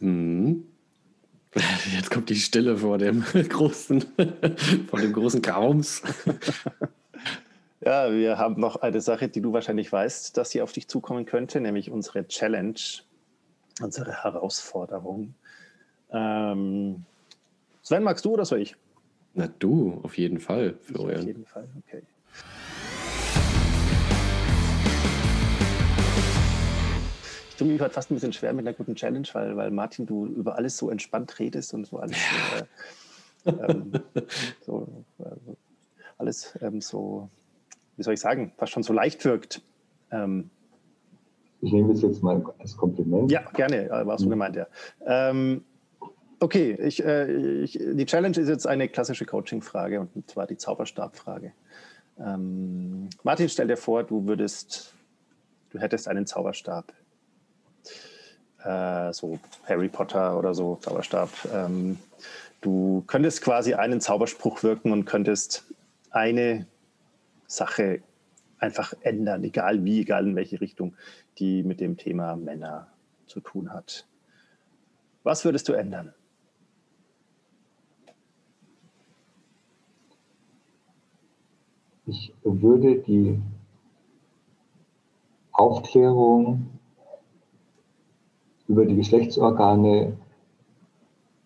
[0.00, 0.71] Mhm.
[1.94, 4.04] Jetzt kommt die Stille vor dem großen,
[4.88, 6.02] vor dem großen Chaos.
[7.80, 11.26] Ja, wir haben noch eine Sache, die du wahrscheinlich weißt, dass sie auf dich zukommen
[11.26, 12.78] könnte, nämlich unsere Challenge,
[13.80, 15.34] unsere Herausforderung.
[16.10, 17.04] Ähm,
[17.82, 18.76] Sven, magst du oder soll ich?
[19.34, 21.20] Na du, auf jeden Fall, Florian.
[21.20, 22.02] auf jeden Fall, okay.
[27.52, 30.06] Ich tue mich heute fast ein bisschen schwer mit einer guten Challenge, weil, weil Martin,
[30.06, 32.16] du über alles so entspannt redest und so alles,
[33.44, 33.92] äh, ähm,
[34.62, 35.52] so, äh,
[36.16, 37.28] alles ähm, so,
[37.98, 39.60] wie soll ich sagen, fast schon so leicht wirkt.
[40.10, 40.48] Ähm,
[41.60, 43.30] ich nehme das jetzt mal als Kompliment.
[43.30, 44.30] Ja, gerne, war so mhm.
[44.30, 44.66] gemeint, ja.
[45.04, 45.62] Ähm,
[46.40, 51.52] okay, ich, äh, ich, die Challenge ist jetzt eine klassische Coaching-Frage und zwar die Zauberstab-Frage.
[52.18, 54.94] Ähm, Martin, stell dir vor, du würdest,
[55.68, 56.94] du hättest einen Zauberstab
[58.64, 61.30] äh, so Harry Potter oder so, Zauberstab.
[61.52, 61.98] Ähm,
[62.60, 65.64] du könntest quasi einen Zauberspruch wirken und könntest
[66.10, 66.66] eine
[67.46, 68.02] Sache
[68.58, 70.94] einfach ändern, egal wie, egal in welche Richtung,
[71.38, 72.86] die mit dem Thema Männer
[73.26, 74.06] zu tun hat.
[75.24, 76.14] Was würdest du ändern?
[82.06, 83.40] Ich würde die
[85.52, 86.80] Aufklärung
[88.72, 90.16] über die Geschlechtsorgane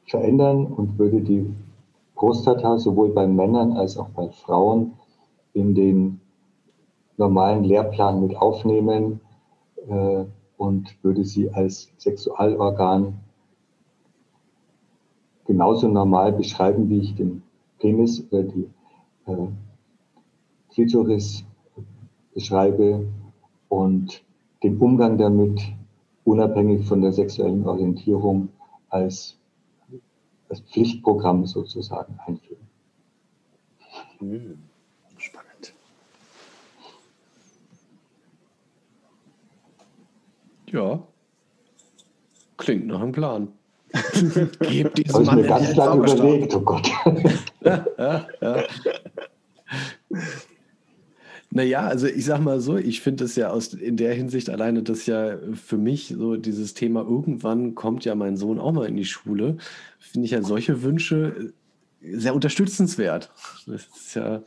[0.07, 1.53] verändern und würde die
[2.15, 4.93] Prostata sowohl bei Männern als auch bei Frauen
[5.53, 6.21] in den
[7.17, 9.21] normalen Lehrplan mit aufnehmen
[9.89, 10.25] äh,
[10.57, 13.19] und würde sie als Sexualorgan
[15.47, 17.43] genauso normal beschreiben, wie ich den
[17.81, 18.71] Penis oder die
[19.27, 19.49] äh,
[20.71, 21.45] Klitoris
[22.33, 23.09] beschreibe
[23.69, 24.23] und
[24.63, 25.61] den Umgang damit
[26.27, 28.49] unabhängig von der sexuellen Orientierung
[28.91, 29.39] als,
[30.49, 32.67] als Pflichtprogramm sozusagen einführen.
[34.19, 34.59] Hm,
[35.19, 35.73] spannend.
[40.67, 41.01] Ja,
[42.57, 43.49] klingt nach einem Plan.
[44.61, 46.91] Gebt diesem Mann mir ganz lange überlegt, oh Gott.
[47.61, 48.65] ja, ja, ja.
[51.57, 54.83] Naja, also ich sag mal so, ich finde es ja aus in der Hinsicht alleine,
[54.83, 58.95] dass ja für mich so dieses Thema, irgendwann kommt ja mein Sohn auch mal in
[58.95, 59.57] die Schule,
[59.99, 61.53] finde ich ja solche Wünsche
[62.03, 63.33] äh, sehr unterstützenswert.
[63.67, 64.43] Das ist ja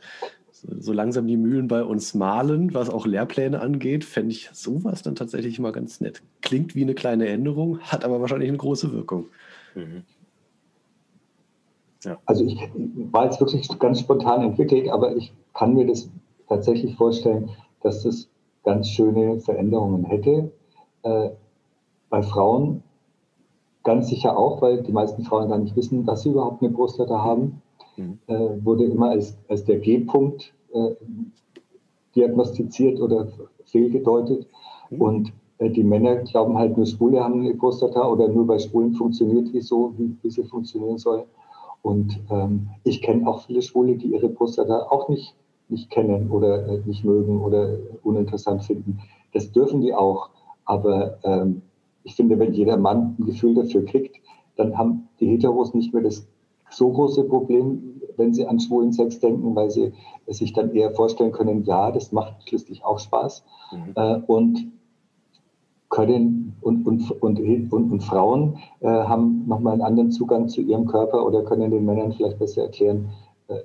[0.52, 5.16] so langsam die Mühlen bei uns malen, was auch Lehrpläne angeht, fände ich sowas dann
[5.16, 6.22] tatsächlich mal ganz nett.
[6.42, 9.26] Klingt wie eine kleine Änderung, hat aber wahrscheinlich eine große Wirkung.
[9.74, 10.04] Mhm.
[12.04, 12.18] Ja.
[12.26, 12.56] Also ich
[13.10, 16.08] war jetzt wirklich ganz spontan entwickelt, aber ich kann mir das
[16.50, 17.48] tatsächlich vorstellen,
[17.80, 18.28] dass das
[18.64, 20.52] ganz schöne Veränderungen hätte.
[21.02, 21.30] Äh,
[22.10, 22.82] bei Frauen
[23.84, 27.22] ganz sicher auch, weil die meisten Frauen gar nicht wissen, dass sie überhaupt eine Prostata
[27.22, 27.62] haben.
[27.96, 28.18] Mhm.
[28.26, 30.90] Äh, wurde immer als, als der G-Punkt äh,
[32.14, 33.28] diagnostiziert oder
[33.64, 34.46] fehlgedeutet.
[34.90, 35.00] Mhm.
[35.00, 38.92] Und äh, die Männer glauben halt, nur Schwule haben eine Prostata oder nur bei Schwulen
[38.92, 41.24] funktioniert die so, wie, wie sie funktionieren soll.
[41.82, 45.34] Und ähm, ich kenne auch viele Schwule, die ihre Prostata auch nicht
[45.70, 49.00] nicht kennen oder äh, nicht mögen oder uninteressant finden.
[49.32, 50.30] Das dürfen die auch.
[50.64, 51.62] Aber ähm,
[52.04, 54.16] ich finde, wenn jeder Mann ein Gefühl dafür kriegt,
[54.56, 56.26] dann haben die Heteros nicht mehr das
[56.70, 59.92] so große Problem, wenn sie an schwulen Sex denken, weil sie
[60.28, 63.44] sich dann eher vorstellen können, ja, das macht schließlich auch Spaß.
[63.72, 63.92] Mhm.
[63.96, 64.72] Äh, und
[65.88, 67.40] können und, und, und,
[67.72, 71.84] und, und Frauen äh, haben nochmal einen anderen Zugang zu ihrem Körper oder können den
[71.84, 73.10] Männern vielleicht besser erklären,
[73.48, 73.56] äh,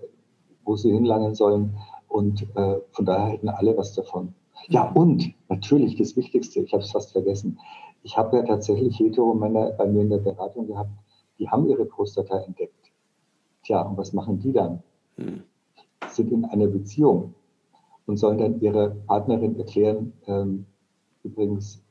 [0.64, 1.78] wo sie hinlangen sollen.
[2.08, 4.34] Und äh, von daher hätten alle was davon.
[4.68, 7.60] Ja, und natürlich das Wichtigste, ich habe es fast vergessen.
[8.04, 10.92] Ich habe ja tatsächlich Hetero-Männer bei mir in der Beratung gehabt,
[11.40, 12.92] die haben ihre Prostata entdeckt.
[13.64, 14.82] Tja, und was machen die dann?
[15.18, 15.44] Hm.
[16.08, 17.34] Sind in einer Beziehung.
[18.06, 20.68] und sollen dann ihrer Partnerin erklären, ähm,
[21.24, 21.82] übrigens,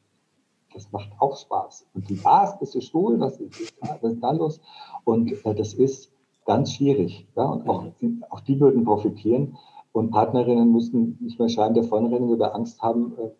[0.72, 1.86] das macht auch Spaß.
[1.94, 3.18] Und die, was, bist du schwul?
[3.20, 4.60] Was ist, was ist da los?
[5.04, 6.12] Und äh, das ist
[6.44, 7.26] ganz schwierig.
[7.36, 7.44] Ja?
[7.44, 7.86] Und auch,
[8.30, 9.56] auch die würden profitieren.
[9.94, 13.30] Und Partnerinnen müssten nicht mehr schreiben, der vornrennen oder Angst haben, äh,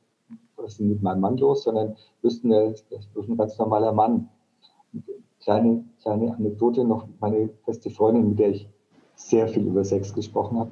[0.57, 4.29] was ist denn mit meinem Mann los, sondern wüssten, das ist ein ganz normaler Mann.
[5.41, 8.69] Kleine, kleine Anekdote noch, meine beste Freundin, mit der ich
[9.17, 10.71] sehr viel über Sex gesprochen habe,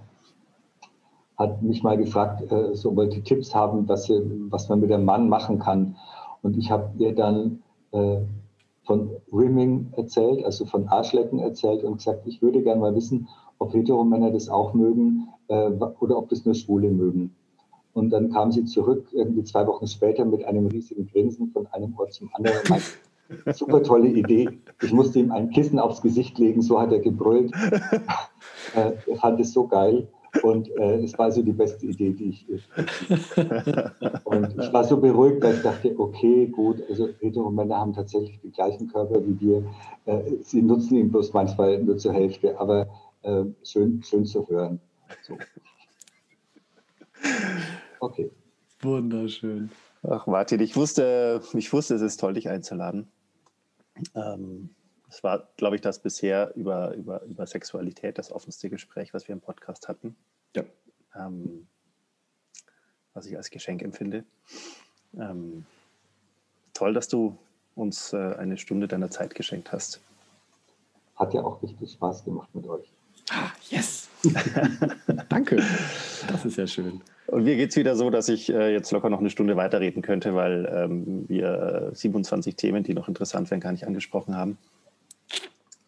[1.36, 5.04] hat mich mal gefragt, äh, so wollte Tipps haben, was, hier, was man mit einem
[5.04, 5.96] Mann machen kann.
[6.42, 8.20] Und ich habe ihr dann äh,
[8.84, 13.26] von Rimming erzählt, also von Arschlecken erzählt und gesagt, ich würde gerne mal wissen,
[13.62, 17.34] ob Heteromänner das auch mögen äh, oder ob das nur Schwule mögen.
[17.94, 21.94] Und dann kam sie zurück, irgendwie zwei Wochen später, mit einem riesigen Grinsen von einem
[21.98, 22.56] Ort zum anderen.
[22.68, 24.48] Meinte, super tolle Idee.
[24.82, 27.52] Ich musste ihm ein Kissen aufs Gesicht legen, so hat er gebrüllt.
[28.74, 30.08] äh, er fand es so geil.
[30.42, 32.46] Und äh, es war so die beste Idee, die ich.
[34.24, 38.52] und ich war so beruhigt, weil ich dachte, okay, gut, also Hetero-Männer haben tatsächlich den
[38.52, 39.64] gleichen Körper wie wir.
[40.06, 42.88] Äh, sie nutzen ihn bloß manchmal nur zur Hälfte, aber
[43.22, 44.80] äh, schön, schön zu hören.
[45.22, 45.38] So.
[48.00, 48.30] Okay.
[48.80, 49.70] Wunderschön.
[50.02, 53.06] Ach, Martin, ich wusste, ich wusste, es ist toll, dich einzuladen.
[54.14, 54.70] Ähm,
[55.08, 59.34] es war, glaube ich, das bisher über, über, über Sexualität das offenste Gespräch, was wir
[59.34, 60.16] im Podcast hatten.
[60.56, 60.64] Ja.
[61.14, 61.68] Ähm,
[63.14, 64.24] was ich als Geschenk empfinde.
[65.14, 65.66] Ähm,
[66.72, 67.36] toll, dass du
[67.74, 70.00] uns äh, eine Stunde deiner Zeit geschenkt hast.
[71.16, 72.90] Hat ja auch richtig Spaß gemacht mit euch.
[73.30, 74.08] Ah, yes!
[75.28, 75.62] Danke.
[76.28, 77.00] Das ist ja schön.
[77.26, 80.02] Und mir geht es wieder so, dass ich äh, jetzt locker noch eine Stunde weiterreden
[80.02, 84.58] könnte, weil ähm, wir 27 Themen, die noch interessant wären, gar nicht angesprochen haben.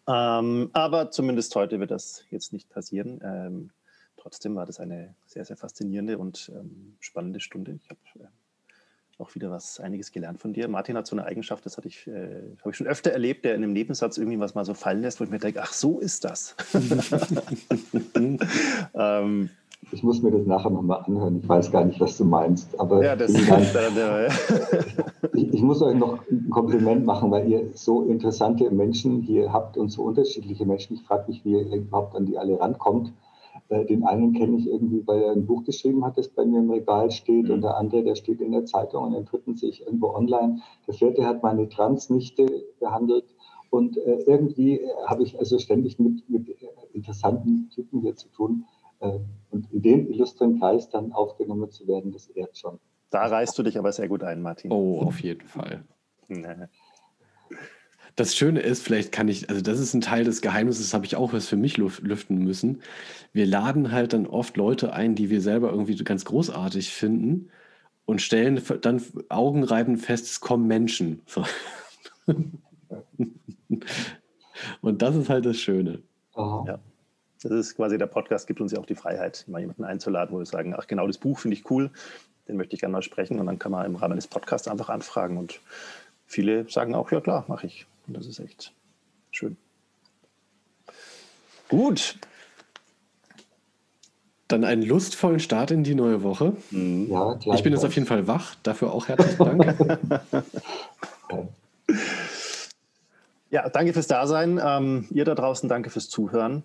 [0.07, 3.19] Ähm, aber zumindest heute wird das jetzt nicht passieren.
[3.23, 3.69] Ähm,
[4.17, 7.77] trotzdem war das eine sehr, sehr faszinierende und ähm, spannende Stunde.
[7.81, 8.27] Ich habe äh,
[9.17, 10.67] auch wieder was, einiges gelernt von dir.
[10.67, 13.55] Martin hat so eine Eigenschaft, das hatte ich, äh, habe ich schon öfter erlebt, der
[13.55, 15.99] in einem Nebensatz irgendwie was mal so fallen lässt, wo ich mir denke, ach, so
[15.99, 16.55] ist das.
[18.93, 19.49] ähm,
[19.91, 21.39] ich muss mir das nachher nochmal anhören.
[21.41, 22.77] Ich weiß gar nicht, was du meinst.
[22.79, 23.47] Aber ja, das ist
[25.33, 29.77] ich, ich, muss euch noch ein Kompliment machen, weil ihr so interessante Menschen hier habt
[29.77, 30.95] und so unterschiedliche Menschen.
[30.95, 33.13] Ich frage mich, wie ihr überhaupt an die alle rankommt.
[33.69, 36.59] Äh, den einen kenne ich irgendwie, weil er ein Buch geschrieben hat, das bei mir
[36.59, 37.51] im Regal steht, mhm.
[37.51, 40.61] und der andere, der steht in der Zeitung, und den dritten sehe ich irgendwo online.
[40.87, 42.45] Der vierte hat meine Transnichte
[42.79, 43.25] behandelt.
[43.71, 46.55] Und äh, irgendwie habe ich also ständig mit, mit
[46.93, 48.65] interessanten Typen hier zu tun.
[48.99, 49.19] Äh,
[49.51, 52.79] und in dem illustren Kreis dann aufgenommen zu werden, das ehrt schon.
[53.09, 54.71] Da reißt du dich aber sehr gut ein, Martin.
[54.71, 55.83] Oh, auf jeden Fall.
[58.15, 61.05] Das Schöne ist, vielleicht kann ich, also das ist ein Teil des Geheimnisses, das habe
[61.05, 62.81] ich auch was für mich lüften müssen.
[63.33, 67.49] Wir laden halt dann oft Leute ein, die wir selber irgendwie ganz großartig finden
[68.05, 71.21] und stellen dann augenreibend fest, es kommen Menschen.
[71.25, 71.43] So.
[74.81, 76.01] und das ist halt das Schöne.
[76.35, 76.63] Oh.
[76.67, 76.79] Ja.
[77.41, 80.39] Das ist quasi der Podcast, gibt uns ja auch die Freiheit, mal jemanden einzuladen, wo
[80.39, 81.91] wir sagen, ach genau, das Buch finde ich cool,
[82.47, 83.39] den möchte ich gerne mal sprechen.
[83.39, 85.37] Und dann kann man im Rahmen des Podcasts einfach anfragen.
[85.37, 85.59] Und
[86.25, 87.85] viele sagen auch, ja klar, mache ich.
[88.07, 88.73] Und das ist echt
[89.31, 89.57] schön.
[91.69, 92.19] Gut.
[94.47, 96.55] Dann einen lustvollen Start in die neue Woche.
[96.69, 97.07] Mhm.
[97.09, 98.55] Ja, ich bin jetzt auf jeden Fall wach.
[98.61, 99.79] Dafür auch herzlichen Dank.
[103.49, 104.61] ja, danke fürs Dasein.
[104.63, 106.63] Ähm, ihr da draußen, danke fürs Zuhören.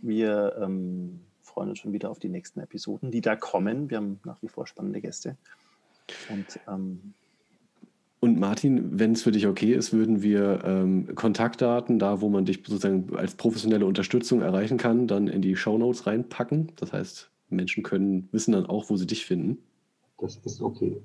[0.00, 3.90] Wir ähm, freuen uns schon wieder auf die nächsten Episoden, die da kommen.
[3.90, 5.36] Wir haben nach wie vor spannende Gäste.
[6.30, 7.12] Und, ähm,
[8.20, 12.44] und Martin, wenn es für dich okay ist, würden wir ähm, Kontaktdaten, da wo man
[12.44, 16.72] dich sozusagen als professionelle Unterstützung erreichen kann, dann in die Show Notes reinpacken.
[16.76, 19.58] Das heißt, Menschen können wissen dann auch, wo sie dich finden.
[20.18, 21.00] Das ist okay.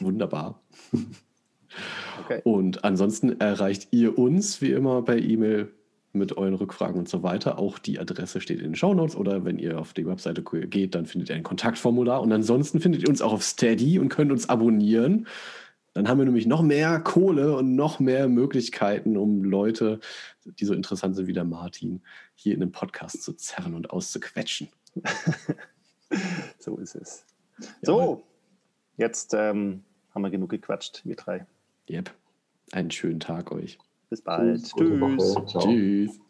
[0.00, 0.60] Wunderbar.
[2.24, 2.40] Okay.
[2.44, 5.72] Und ansonsten erreicht ihr uns wie immer per E-Mail
[6.12, 7.58] mit euren Rückfragen und so weiter.
[7.58, 10.94] Auch die Adresse steht in den Show Notes oder wenn ihr auf die Webseite geht,
[10.94, 12.22] dann findet ihr ein Kontaktformular.
[12.22, 15.26] Und ansonsten findet ihr uns auch auf Steady und könnt uns abonnieren.
[15.94, 20.00] Dann haben wir nämlich noch mehr Kohle und noch mehr Möglichkeiten, um Leute,
[20.44, 22.02] die so interessant sind wie der Martin,
[22.34, 24.68] hier in den Podcast zu zerren und auszuquetschen.
[26.58, 27.24] so ist es.
[27.82, 28.24] So,
[28.96, 31.46] jetzt ähm, haben wir genug gequatscht, wir drei.
[31.88, 32.10] Yep.
[32.72, 33.78] Einen schönen Tag euch.
[34.10, 34.64] Bis bald.
[34.76, 35.36] Tschüss.
[35.46, 36.20] Tschüss.